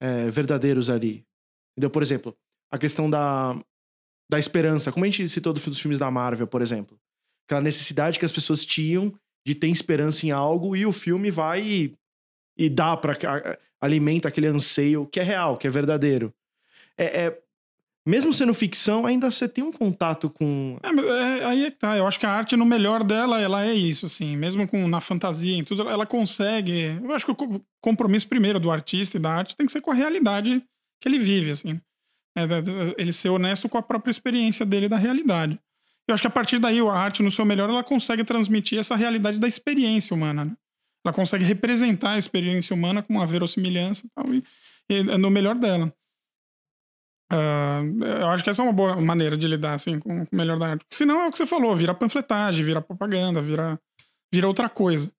[0.00, 1.24] é, verdadeiros ali.
[1.72, 1.90] Entendeu?
[1.90, 2.36] Por exemplo,
[2.72, 3.54] a questão da,
[4.28, 4.90] da esperança.
[4.90, 6.98] Como a gente citou dos filmes da Marvel, por exemplo.
[7.46, 9.14] Aquela necessidade que as pessoas tinham
[9.46, 11.98] de ter esperança em algo e o filme vai e,
[12.58, 13.16] e dá para
[13.80, 16.34] alimenta aquele anseio que é real, que é verdadeiro.
[16.98, 17.42] É, é
[18.06, 20.76] mesmo sendo ficção, ainda você tem um contato com.
[20.82, 21.96] É, é, aí é que tá.
[21.96, 24.36] Eu acho que a arte, no melhor dela, ela é isso, assim.
[24.36, 26.98] Mesmo com, na fantasia, em tudo, ela consegue.
[27.02, 29.92] Eu acho que o compromisso primeiro do artista e da arte tem que ser com
[29.92, 30.62] a realidade
[31.00, 31.80] que ele vive, assim.
[32.36, 32.42] É,
[32.98, 35.60] ele ser honesto com a própria experiência dele da realidade.
[36.08, 38.96] Eu acho que a partir daí, a arte, no seu melhor, ela consegue transmitir essa
[38.96, 40.56] realidade da experiência humana, né?
[41.04, 44.42] Ela consegue representar a experiência humana com uma verossimilhança e, tal, e,
[44.88, 45.92] e no melhor dela.
[47.32, 50.58] Uh, eu acho que essa é uma boa maneira de lidar assim, com, o melhor
[50.58, 50.84] da arte.
[50.92, 53.80] Senão é o que você falou, vira panfletagem, vira propaganda, vira,
[54.30, 55.10] vira outra coisa.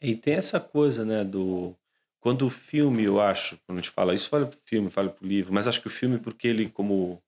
[0.00, 1.74] E tem essa coisa, né, do...
[2.20, 5.26] Quando o filme, eu acho, quando a gente fala isso, fala pro filme, fala pro
[5.26, 7.22] livro, mas acho que o filme, porque ele, como o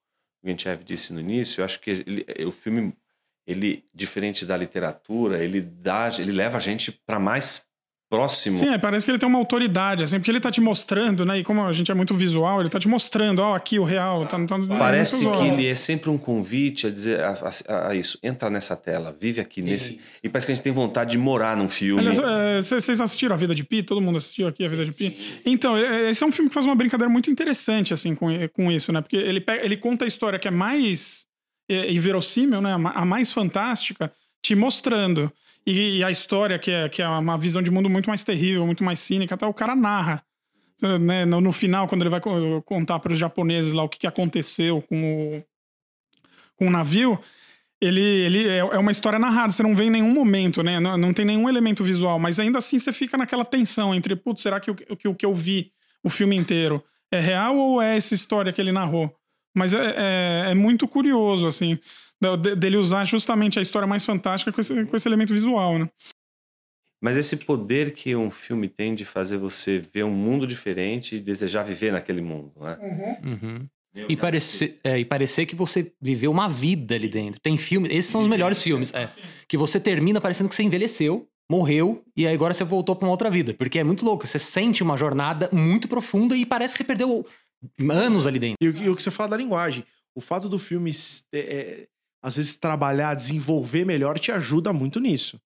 [0.44, 2.94] Gentchev disse no início, eu acho que ele, o filme,
[3.46, 7.66] ele, diferente da literatura, ele dá, ele leva a gente para mais
[8.08, 8.56] próximo.
[8.56, 11.38] Sim, é, parece que ele tem uma autoridade, assim, porque ele tá te mostrando, né?
[11.38, 14.26] E como a gente é muito visual, ele tá te mostrando, ó, aqui o real.
[14.26, 18.18] Tá, tá, parece que ele é sempre um convite a dizer a, a, a, isso,
[18.22, 20.00] entra nessa tela, vive aqui nesse.
[20.22, 22.02] E parece que a gente tem vontade de morar num filme.
[22.60, 23.82] Vocês é, assistiram A Vida de Pi?
[23.82, 25.10] Todo mundo assistiu aqui A Vida de Pi?
[25.10, 25.50] Sim, sim.
[25.50, 28.92] Então, esse é um filme que faz uma brincadeira muito interessante, assim, com, com isso,
[28.92, 29.00] né?
[29.00, 31.26] Porque ele, pega, ele conta a história que é mais
[31.68, 32.72] é, inverossímil, né?
[32.72, 35.32] A mais fantástica, te mostrando.
[35.66, 38.64] E, e, a história, que é, que é uma visão de mundo muito mais terrível,
[38.64, 40.22] muito mais cínica, até o cara narra.
[41.00, 42.20] Né, no, no, final, quando ele vai
[42.64, 45.44] contar para os japoneses lá o que, que aconteceu com o,
[46.54, 47.18] com o navio,
[47.80, 50.78] ele, ele é, é, uma história narrada, você não vê em nenhum momento, né?
[50.78, 54.42] Não, não, tem nenhum elemento visual, mas ainda assim você fica naquela tensão entre, putz,
[54.42, 55.72] será que o que, o que eu vi
[56.04, 59.12] o filme inteiro é real ou é essa história que ele narrou?
[59.54, 61.78] Mas é, é, é muito curioso, assim
[62.56, 65.88] dele usar justamente a história mais fantástica com esse, com esse elemento visual, né?
[67.02, 71.20] Mas esse poder que um filme tem de fazer você ver um mundo diferente e
[71.20, 72.78] desejar viver naquele mundo, né?
[72.80, 73.32] Uhum.
[73.32, 73.68] Uhum.
[74.08, 77.40] E parecer, é, e parecer que você viveu uma vida ali dentro.
[77.40, 78.92] Tem filmes, esses são os melhores filmes.
[78.92, 79.04] É,
[79.48, 83.30] que você termina parecendo que você envelheceu, morreu e agora você voltou para uma outra
[83.30, 83.54] vida.
[83.54, 84.26] Porque é muito louco.
[84.26, 87.26] Você sente uma jornada muito profunda e parece que você perdeu
[87.88, 88.56] anos ali dentro.
[88.60, 89.84] E, e o que você fala da linguagem.
[90.14, 90.90] O fato do filme
[91.32, 91.88] é,
[92.22, 95.40] às vezes trabalhar, desenvolver melhor te ajuda muito nisso.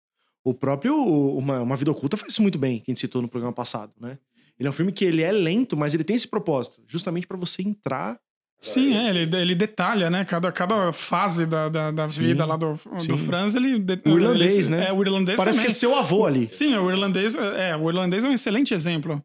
[0.44, 3.28] O próprio Uma, uma Vida Oculta faz isso muito bem, que a gente citou no
[3.28, 4.18] programa passado, né?
[4.58, 7.38] Ele é um filme que ele é lento, mas ele tem esse propósito, justamente para
[7.38, 8.20] você entrar
[8.62, 10.26] Sim, é, ele, ele detalha, né?
[10.26, 12.74] Cada, cada fase da, da, da vida lá do,
[13.08, 13.80] do Franz, ele.
[13.80, 14.90] De, o irlandês, ele, né?
[14.90, 15.72] É, o irlandês Parece também.
[15.72, 16.50] que é seu avô ali.
[16.52, 19.24] Sim, o irlandês, é, o irlandês é um excelente exemplo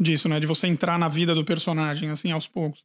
[0.00, 0.40] disso, né?
[0.40, 2.80] De você entrar na vida do personagem, assim, aos poucos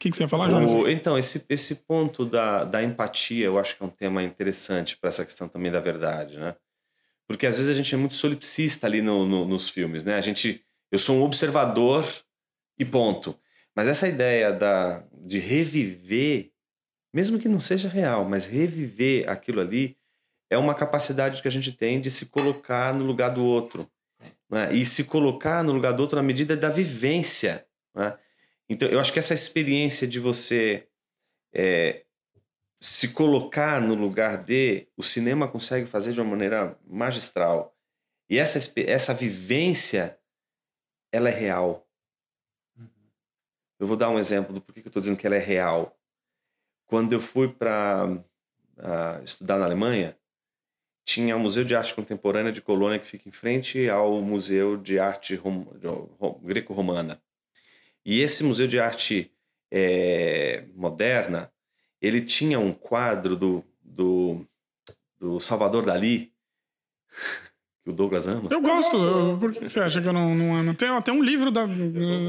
[0.00, 0.72] que, que você ia falar, Jonas?
[0.88, 5.10] Então, esse, esse ponto da, da empatia, eu acho que é um tema interessante para
[5.10, 6.56] essa questão também da verdade, né?
[7.28, 10.14] Porque às vezes a gente é muito solipsista ali no, no, nos filmes, né?
[10.14, 12.04] A gente, eu sou um observador
[12.78, 13.38] e ponto.
[13.76, 16.50] Mas essa ideia da, de reviver,
[17.12, 19.98] mesmo que não seja real, mas reviver aquilo ali,
[20.48, 23.86] é uma capacidade que a gente tem de se colocar no lugar do outro.
[24.48, 24.74] Né?
[24.74, 27.66] E se colocar no lugar do outro na medida da vivência.
[27.94, 28.16] Né?
[28.70, 30.88] Então, eu acho que essa experiência de você
[31.52, 32.04] é,
[32.80, 37.76] se colocar no lugar de, o cinema consegue fazer de uma maneira magistral.
[38.28, 40.16] E essa, essa vivência,
[41.12, 41.84] ela é real.
[43.80, 45.98] Eu vou dar um exemplo do porquê que eu estou dizendo que ela é real.
[46.86, 50.16] Quando eu fui para uh, estudar na Alemanha,
[51.04, 55.00] tinha o Museu de Arte Contemporânea de Colônia que fica em frente ao Museu de
[55.00, 55.64] Arte Rom...
[56.42, 57.20] Greco-Romana.
[58.04, 59.30] E esse Museu de Arte
[59.70, 61.50] é, Moderna,
[62.00, 64.44] ele tinha um quadro do, do,
[65.18, 66.32] do Salvador Dali,
[67.84, 68.48] que o Douglas ama.
[68.50, 69.36] Eu gosto.
[69.38, 70.74] Por que você acha que eu não, não amo?
[70.74, 71.66] Tem até um livro da,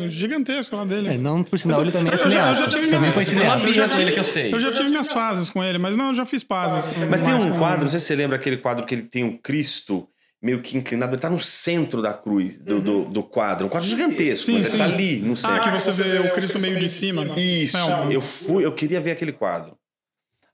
[0.08, 1.10] gigantesco lá dele.
[1.10, 2.70] É, não, por sinal, ele também é cineasta.
[2.70, 3.68] também foi cineasta.
[3.68, 4.54] Eu já, tive, que eu, sei.
[4.54, 6.86] eu já tive minhas fases com ele, mas não, eu já fiz fases.
[7.10, 9.38] Mas tem um quadro, não sei se você lembra aquele quadro que ele tem o
[9.40, 10.08] Cristo
[10.42, 12.82] meio que inclinado, ele está no centro da cruz, do, uhum.
[12.82, 13.68] do, do, quadro.
[13.68, 14.78] Um quadro gigantesco, sim, mas sim.
[14.78, 15.56] ele tá ali no centro.
[15.56, 17.26] Ah, que você vê o Cristo meio de cima.
[17.38, 17.78] Isso,
[18.10, 19.78] eu fui, eu queria ver aquele quadro.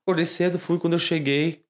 [0.02, 1.64] Acordei cedo, fui, quando eu cheguei,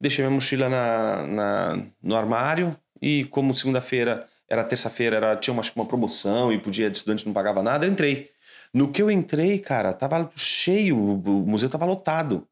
[0.00, 5.62] deixei minha mochila na, na no armário e como segunda-feira, era terça-feira, era, tinha uma,
[5.74, 8.30] uma promoção e podia, de estudante não pagava nada, eu entrei.
[8.72, 12.46] No que eu entrei, cara, tava cheio, o museu tava lotado.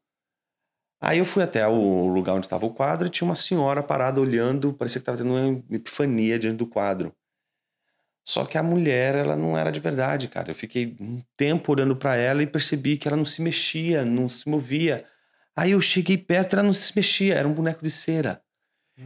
[1.01, 4.21] Aí eu fui até o lugar onde estava o quadro e tinha uma senhora parada
[4.21, 7.11] olhando, parecia que estava tendo uma epifania diante do quadro.
[8.23, 10.51] Só que a mulher, ela não era de verdade, cara.
[10.51, 14.29] Eu fiquei um tempo olhando para ela e percebi que ela não se mexia, não
[14.29, 15.03] se movia.
[15.55, 18.39] Aí eu cheguei perto, ela não se mexia, era um boneco de cera.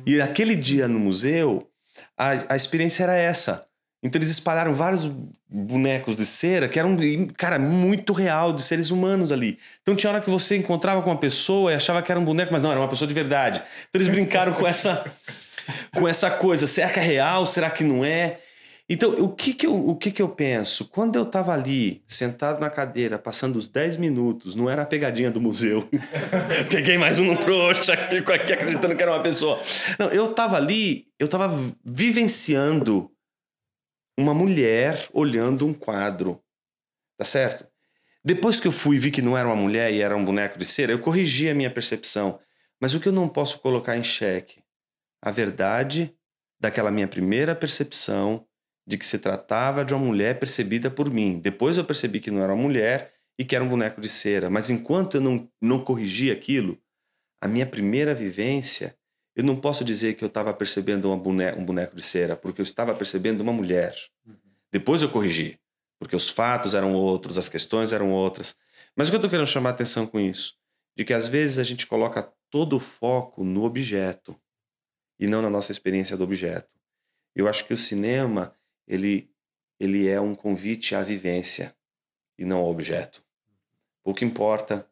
[0.06, 1.72] E aquele dia no museu,
[2.18, 3.66] a, a experiência era essa.
[4.06, 5.10] Então eles espalharam vários
[5.50, 6.96] bonecos de cera que eram,
[7.36, 9.58] cara, muito real, de seres humanos ali.
[9.82, 12.54] Então tinha hora que você encontrava com uma pessoa e achava que era um boneco,
[12.54, 13.64] mas não, era uma pessoa de verdade.
[13.90, 15.12] Então eles brincaram com essa,
[15.92, 16.68] com essa coisa.
[16.68, 17.48] Será que é real?
[17.48, 18.42] Será que não é?
[18.88, 20.88] Então, o que que eu, o que que eu penso?
[20.90, 25.32] Quando eu estava ali, sentado na cadeira, passando os 10 minutos, não era a pegadinha
[25.32, 25.90] do museu.
[26.70, 29.60] Peguei mais um trouxa que ficou aqui acreditando que era uma pessoa.
[29.98, 31.52] Não, eu estava ali, eu estava
[31.84, 33.10] vivenciando
[34.18, 36.42] uma mulher olhando um quadro.
[37.18, 37.66] Tá certo?
[38.24, 40.58] Depois que eu fui e vi que não era uma mulher e era um boneco
[40.58, 42.40] de cera, eu corrigi a minha percepção.
[42.82, 44.64] Mas o que eu não posso colocar em xeque?
[45.22, 46.16] A verdade
[46.60, 48.46] daquela minha primeira percepção
[48.88, 51.40] de que se tratava de uma mulher percebida por mim.
[51.40, 54.50] Depois eu percebi que não era uma mulher e que era um boneco de cera.
[54.50, 56.80] Mas enquanto eu não, não corrigi aquilo,
[57.42, 58.96] a minha primeira vivência,
[59.36, 62.96] eu não posso dizer que eu estava percebendo um boneco de cera, porque eu estava
[62.96, 63.94] percebendo uma mulher.
[64.26, 64.36] Uhum.
[64.72, 65.60] Depois eu corrigi,
[66.00, 68.58] porque os fatos eram outros, as questões eram outras.
[68.96, 70.56] Mas o que eu estou querendo chamar a atenção com isso?
[70.96, 74.40] De que às vezes a gente coloca todo o foco no objeto
[75.20, 76.70] e não na nossa experiência do objeto.
[77.36, 78.56] Eu acho que o cinema
[78.88, 79.30] ele,
[79.78, 81.76] ele é um convite à vivência
[82.38, 83.22] e não ao objeto.
[84.02, 84.90] Pouco importa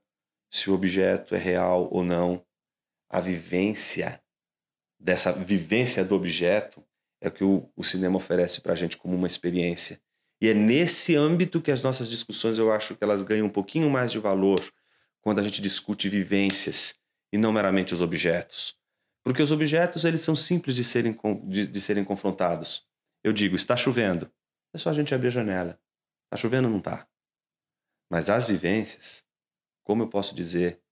[0.51, 2.45] se o objeto é real ou não,
[3.09, 4.22] a vivência
[5.04, 6.82] dessa vivência do objeto
[7.20, 10.01] é o que o, o cinema oferece para a gente como uma experiência.
[10.41, 13.89] E é nesse âmbito que as nossas discussões eu acho que elas ganham um pouquinho
[13.89, 14.62] mais de valor
[15.22, 16.95] quando a gente discute vivências
[17.32, 18.76] e não meramente os objetos.
[19.24, 22.86] Porque os objetos eles são simples de serem, de, de serem confrontados.
[23.24, 24.30] Eu digo, está chovendo.
[24.74, 25.80] É só a gente abrir a janela.
[26.26, 27.08] Está chovendo ou não está?
[28.10, 29.24] Mas as vivências,
[29.84, 30.82] como eu posso dizer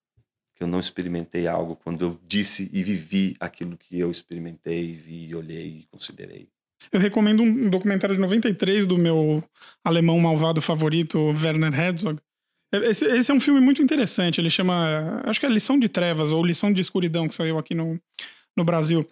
[0.62, 5.66] eu não experimentei algo quando eu disse e vivi aquilo que eu experimentei, vi, olhei
[5.66, 6.48] e considerei?
[6.90, 9.42] Eu recomendo um documentário de 93 do meu
[9.84, 12.18] alemão malvado favorito, Werner Herzog.
[12.72, 14.40] Esse, esse, é um filme muito interessante.
[14.40, 15.20] Ele chama.
[15.24, 18.00] Acho que é Lição de Trevas ou Lição de Escuridão, que saiu aqui no,
[18.56, 19.06] no Brasil.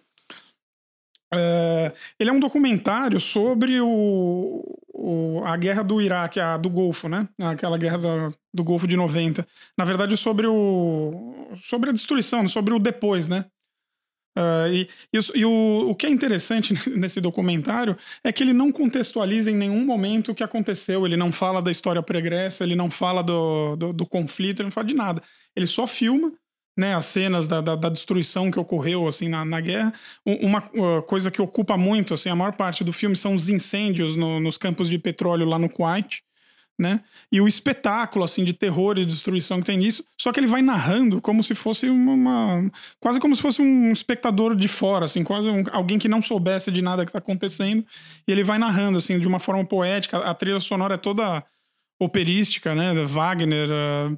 [1.33, 7.07] É, ele é um documentário sobre o, o, a guerra do Iraque, a do Golfo,
[7.07, 7.27] né?
[7.41, 9.47] Aquela guerra do, do Golfo de 90.
[9.77, 13.45] Na verdade, sobre o sobre a destruição, sobre o depois, né?
[14.37, 18.71] Uh, e, e, e o, o, que é interessante nesse documentário é que ele não
[18.71, 22.89] contextualiza em nenhum momento o que aconteceu, ele não fala da história pregressa, ele não
[22.89, 25.21] fala do, do, do conflito, ele não fala de nada.
[25.53, 26.31] Ele só filma
[26.77, 29.93] né, as cenas da, da, da, destruição que ocorreu assim na, na guerra.
[30.25, 34.15] Uma uh, coisa que ocupa muito, assim, a maior parte do filme são os incêndios
[34.15, 36.23] no, nos campos de petróleo lá no Kuwait,
[36.79, 37.01] né?
[37.31, 40.03] E o espetáculo assim de terror e destruição que tem nisso.
[40.17, 44.55] Só que ele vai narrando como se fosse uma, quase como se fosse um espectador
[44.55, 47.85] de fora, assim, quase um, alguém que não soubesse de nada que está acontecendo.
[48.27, 50.17] E ele vai narrando assim de uma forma poética.
[50.19, 51.43] A trilha sonora é toda
[51.99, 52.93] operística, né?
[53.05, 54.17] Wagner, uh,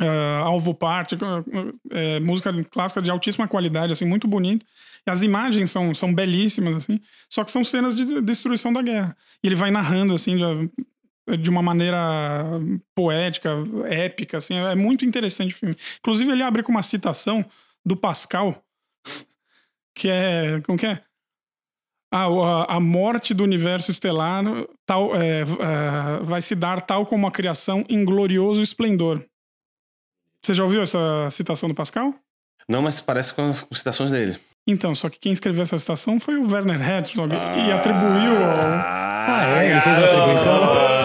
[0.00, 4.66] Uh, Alvo Parte, uh, música clássica de altíssima qualidade, assim, muito bonito.
[5.06, 9.16] E as imagens são, são belíssimas, assim, só que são cenas de destruição da guerra.
[9.42, 12.44] E ele vai narrando, assim, de, de uma maneira
[12.94, 13.50] poética,
[13.88, 15.76] épica, assim, é muito interessante o filme.
[16.00, 17.44] Inclusive, ele abre com uma citação
[17.86, 18.64] do Pascal,
[19.94, 21.00] que é, como que é?
[22.12, 24.44] Ah, a morte do universo estelar
[24.86, 25.44] tal, é, é,
[26.22, 29.24] vai se dar tal como a criação em glorioso esplendor
[30.46, 32.14] você já ouviu essa citação do Pascal?
[32.68, 34.36] Não, mas parece com as citações dele.
[34.66, 39.13] Então, só que quem escreveu essa citação foi o Werner Herzog ah, e atribuiu ao...
[39.26, 39.70] Ah, é?
[39.70, 41.04] Ele fez a atribuição?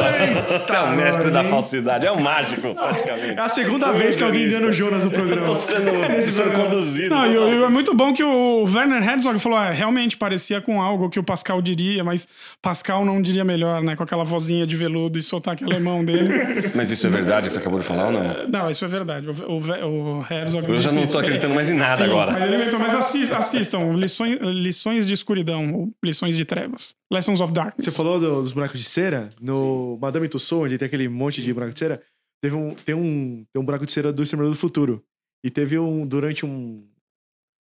[0.50, 2.06] Eita, o mestre da falsidade.
[2.06, 3.40] É um mágico, praticamente.
[3.40, 5.42] É a segunda vez que alguém engana o Jonas no programa.
[5.42, 7.16] Eu tô sendo, sendo conduzido.
[7.16, 11.10] Não, e, é muito bom que o Werner Herzog falou, ah, realmente parecia com algo
[11.10, 12.28] que o Pascal diria, mas
[12.62, 13.96] Pascal não diria melhor, né?
[13.96, 16.30] Com aquela vozinha de veludo e sotaque alemão dele.
[16.76, 18.48] Mas isso é verdade que você acabou de falar ou não?
[18.48, 19.30] Não, isso é verdade.
[19.30, 20.70] O, o, o Herzog...
[20.70, 22.32] Eu já não tô acreditando mais em nada Sim, agora.
[22.32, 26.94] Mas ele inventou, mas assista, assistam, lições, lições de escuridão, ou lições de trevas.
[27.12, 27.86] Lessons of Darkness.
[27.86, 29.30] Você falou do, dos bonecos de cera?
[29.40, 32.02] No Madame Tussauds, onde tem aquele monte de boneco de cera,
[32.42, 35.04] teve um, tem, um, tem um buraco de cera do Exterminador do Futuro.
[35.44, 36.88] E teve um, durante um,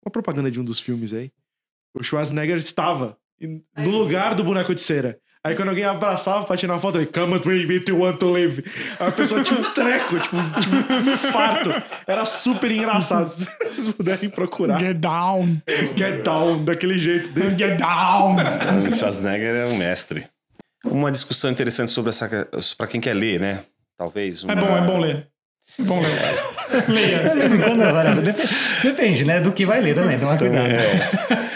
[0.03, 1.31] uma propaganda de um dos filmes aí,
[1.93, 3.17] o Schwarzenegger estava
[3.77, 5.19] no lugar do boneco de cera.
[5.45, 8.17] Aí quando alguém abraçava pra tirar uma foto, ele, come with me if you want
[8.17, 8.63] to live.
[8.97, 11.69] Aí a pessoa tinha um treco, tipo, tipo um infarto.
[12.07, 13.27] Era super engraçado.
[13.27, 14.79] Se vocês puderem procurar.
[14.79, 15.61] Get down.
[15.97, 17.57] Get down, daquele jeito dele.
[17.57, 18.37] Get down.
[18.87, 20.25] O Schwarzenegger é um mestre.
[20.85, 22.47] Uma discussão interessante sobre essa.
[22.77, 23.59] para quem quer ler, né?
[23.97, 24.43] Talvez.
[24.43, 24.53] Uma...
[24.53, 25.27] É bom, é bom ler.
[25.77, 26.87] É bom ler.
[26.87, 27.19] Leia.
[27.19, 28.21] De vez em quando,
[28.81, 29.41] depende, né?
[29.41, 30.67] Do que vai ler também, toma cuidado.
[30.67, 31.49] É.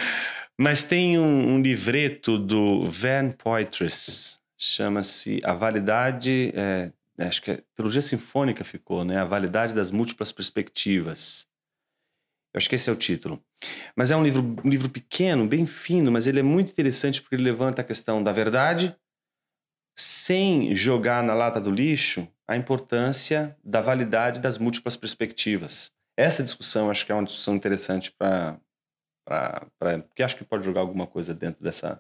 [0.60, 6.52] Mas tem um, um, livreto do Van Poitras, chama-se A Validade.
[6.56, 9.18] É, acho que é Teologia Sinfônica ficou, né?
[9.18, 11.48] A Validade das Múltiplas Perspectivas.
[12.54, 13.40] Eu acho que esse é o título.
[13.96, 17.36] Mas é um livro, um livro pequeno, bem fino, mas ele é muito interessante porque
[17.36, 18.96] ele levanta a questão da verdade,
[19.96, 25.92] sem jogar na lata do lixo a importância da validade das múltiplas perspectivas.
[26.16, 28.60] Essa discussão acho que é uma discussão interessante para.
[30.08, 32.00] Porque acho que pode jogar alguma coisa dentro dessa.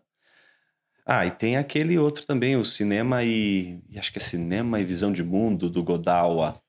[1.05, 4.84] Ah, e tem aquele outro também, o Cinema e, e acho que é Cinema e
[4.84, 6.59] Visão de Mundo, do Godawa.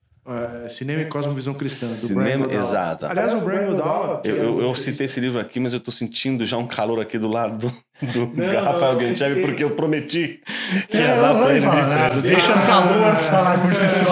[0.64, 3.06] É, Cinema e Cosmovisão Cristã, do Cinema- Brian exato.
[3.06, 4.20] Aliás, o Brian Godawa...
[4.24, 7.16] Eu, eu, eu citei esse livro aqui, mas eu tô sentindo já um calor aqui
[7.18, 10.42] do lado do, do Não, Rafael não, esse- porque eu prometi
[10.90, 12.20] que ia dar pra ele de presente.
[12.22, 14.04] Deixa o calor falar por si só.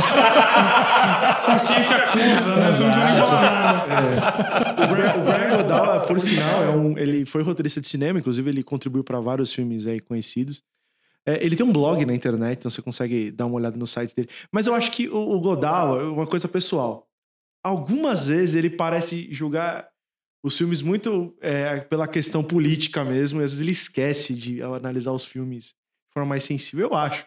[1.45, 2.73] Consciência acusa, né?
[2.73, 4.85] Você não precisa nem falar nada.
[4.85, 5.23] O Brian,
[5.81, 9.53] Godawa, por sinal, é um, ele foi roteirista de cinema, inclusive ele contribuiu para vários
[9.53, 10.63] filmes aí conhecidos.
[11.27, 14.15] É, ele tem um blog na internet, então você consegue dar uma olhada no site
[14.15, 14.29] dele.
[14.53, 17.09] Mas eu acho que o, o Godawa, uma coisa pessoal,
[17.65, 19.89] algumas vezes ele parece julgar
[20.45, 25.11] os filmes muito é, pela questão política mesmo, e às vezes ele esquece de analisar
[25.11, 27.27] os filmes de forma mais sensível, eu acho.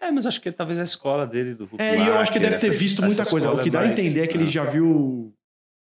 [0.00, 2.38] É, mas acho que talvez a escola dele do Hulk É, e eu acho que
[2.38, 3.50] deve ter visto muita coisa.
[3.52, 5.34] O que dá a mais- entender é que ele já viu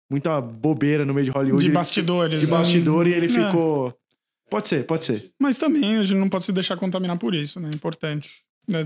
[0.09, 1.61] muita bobeira no meio de Hollywood.
[1.63, 2.41] De Ele- bastidores.
[2.41, 2.57] de né?
[2.57, 3.29] bastidor e ele É.
[3.29, 3.93] ficou.
[4.49, 5.31] Pode ser, pode ser.
[5.39, 7.69] Mas também a gente não pode se deixar contaminar por isso, né?
[7.73, 8.29] Importante.
[8.67, 8.81] É,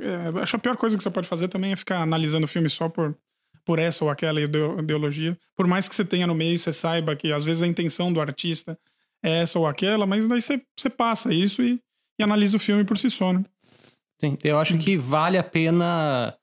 [0.00, 2.48] é, é, acho a pior coisa que você pode fazer também é ficar analisando o
[2.48, 3.14] filme só por,
[3.64, 5.36] por essa ou aquela ideo- ideologia.
[5.56, 8.20] Por mais que você tenha no meio, você saiba que às vezes a intenção do
[8.20, 8.78] artista
[9.22, 11.78] é essa ou aquela, mas daí você, você passa isso e,
[12.18, 13.44] e analisa o filme por si só, né?
[14.20, 16.34] Sim, eu acho que vale a pena,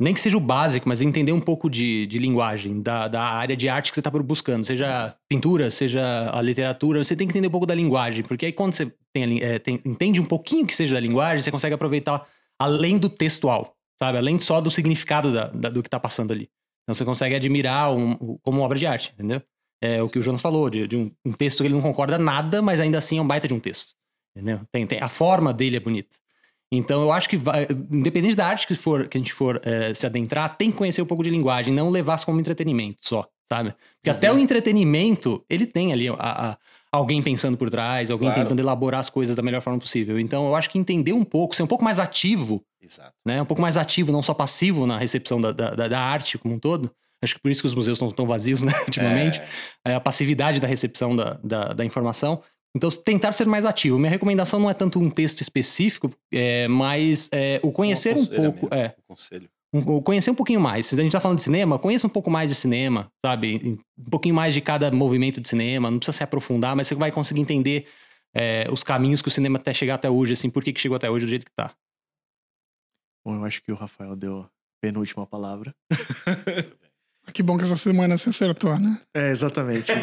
[0.00, 3.56] nem que seja o básico, mas entender um pouco de, de linguagem, da, da área
[3.56, 7.48] de arte que você está buscando, seja pintura, seja a literatura, você tem que entender
[7.48, 10.74] um pouco da linguagem, porque aí quando você tem é, tem- entende um pouquinho que
[10.74, 12.26] seja da linguagem, você consegue aproveitar
[12.58, 14.18] além do textual, sabe?
[14.18, 16.50] Além só do significado da- da- do que está passando ali.
[16.82, 19.40] Então você consegue admirar um- como obra de arte, entendeu?
[19.82, 22.18] É o que o Jonas falou, de, de um, um texto que ele não concorda
[22.18, 23.92] nada, mas ainda assim é um baita de um texto.
[24.36, 24.60] Entendeu?
[24.72, 26.16] Tem, tem, a forma dele é bonita.
[26.72, 29.94] Então eu acho que, vai- independente da arte que, for, que a gente for eh,
[29.94, 33.26] se adentrar, tem que conhecer um pouco de linguagem, não levar isso como entretenimento só,
[33.52, 33.74] sabe?
[33.96, 36.58] Porque até o entretenimento, ele tem ali a- a-
[36.90, 38.42] alguém pensando por trás, alguém Claro.
[38.42, 40.18] tentando elaborar as coisas da melhor forma possível.
[40.18, 43.12] Então eu acho que entender um pouco, ser um pouco mais ativo, Exato.
[43.24, 43.40] né?
[43.42, 46.58] Um pouco mais ativo, não só passivo na recepção da, da, da- arte como um
[46.58, 46.90] todo.
[47.22, 49.40] Acho que por isso que os museus estão tão vazios, né, ultimamente.
[49.84, 52.42] É, a passividade da recepção da, da informação.
[52.76, 53.98] Então, tentar ser mais ativo.
[53.98, 58.66] Minha recomendação não é tanto um texto específico, é, mas é, o conhecer um pouco.
[58.66, 59.48] aconselhamento, É, um conselho.
[59.72, 60.86] um- o conhecer um pouquinho mais.
[60.86, 63.78] Se a gente tá falando de cinema, conheça um pouco mais de cinema, sabe?
[63.96, 65.88] Um pouquinho mais de cada movimento de cinema.
[65.90, 67.86] Não precisa se aprofundar, mas você vai conseguir entender
[68.36, 70.96] é, os caminhos que o cinema até chegar até hoje, assim, por que, que chegou
[70.96, 71.72] até hoje do jeito que tá.
[73.24, 74.50] Bom, eu acho que o Rafael deu a
[74.82, 75.72] penúltima palavra.
[77.32, 79.00] Que bom que essa semana você acertou, né?
[79.14, 79.90] É, exatamente.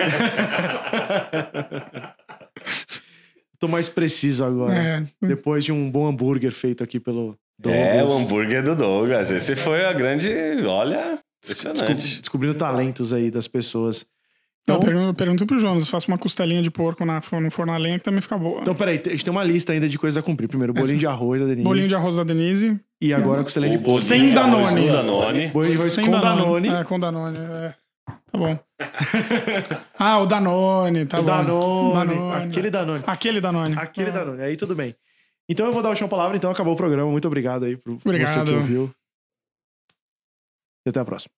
[3.60, 4.76] Tô mais preciso agora.
[4.76, 7.86] É, Depois de um bom hambúrguer feito aqui pelo Douglas.
[7.86, 9.30] É, o hambúrguer do Douglas.
[9.30, 10.30] Esse foi a grande.
[10.66, 12.20] Olha, impressionante.
[12.20, 14.04] Descobrindo talentos aí das pessoas.
[14.68, 17.78] Eu Então, pergunto, pergunto pro Jonas, faço uma costelinha de porco na, no forno a
[17.78, 18.62] lenha que também fica boa.
[18.62, 20.48] então, peraí, a gente tem uma lista ainda de coisas a cumprir.
[20.48, 21.00] Primeiro, bolinho Essa.
[21.00, 21.64] de arroz da Denise.
[21.64, 22.80] Bolinho de arroz da Denise.
[23.02, 24.00] E agora costelinha de porco.
[24.00, 24.86] bolinho Sem Danone.
[24.88, 25.48] no Danone.
[25.50, 26.68] Bolinho de arroz Sem com Danone.
[26.70, 27.38] É, com Danone.
[27.38, 27.74] É.
[28.32, 28.60] Tá bom.
[30.00, 31.28] ah, o Danone, tá o bom.
[31.94, 33.04] Danone, Aquele Danone.
[33.08, 33.76] Aquele Danone.
[33.78, 34.14] Aquele Ah.
[34.14, 34.42] Danone.
[34.44, 34.96] Aí tudo bem.
[35.50, 37.10] Então eu vou dar a última palavra, então acabou o programa.
[37.12, 38.46] Muito obrigado aí pro você Obrigado.
[38.46, 38.92] que ouviu.
[40.86, 41.32] E até a próxima.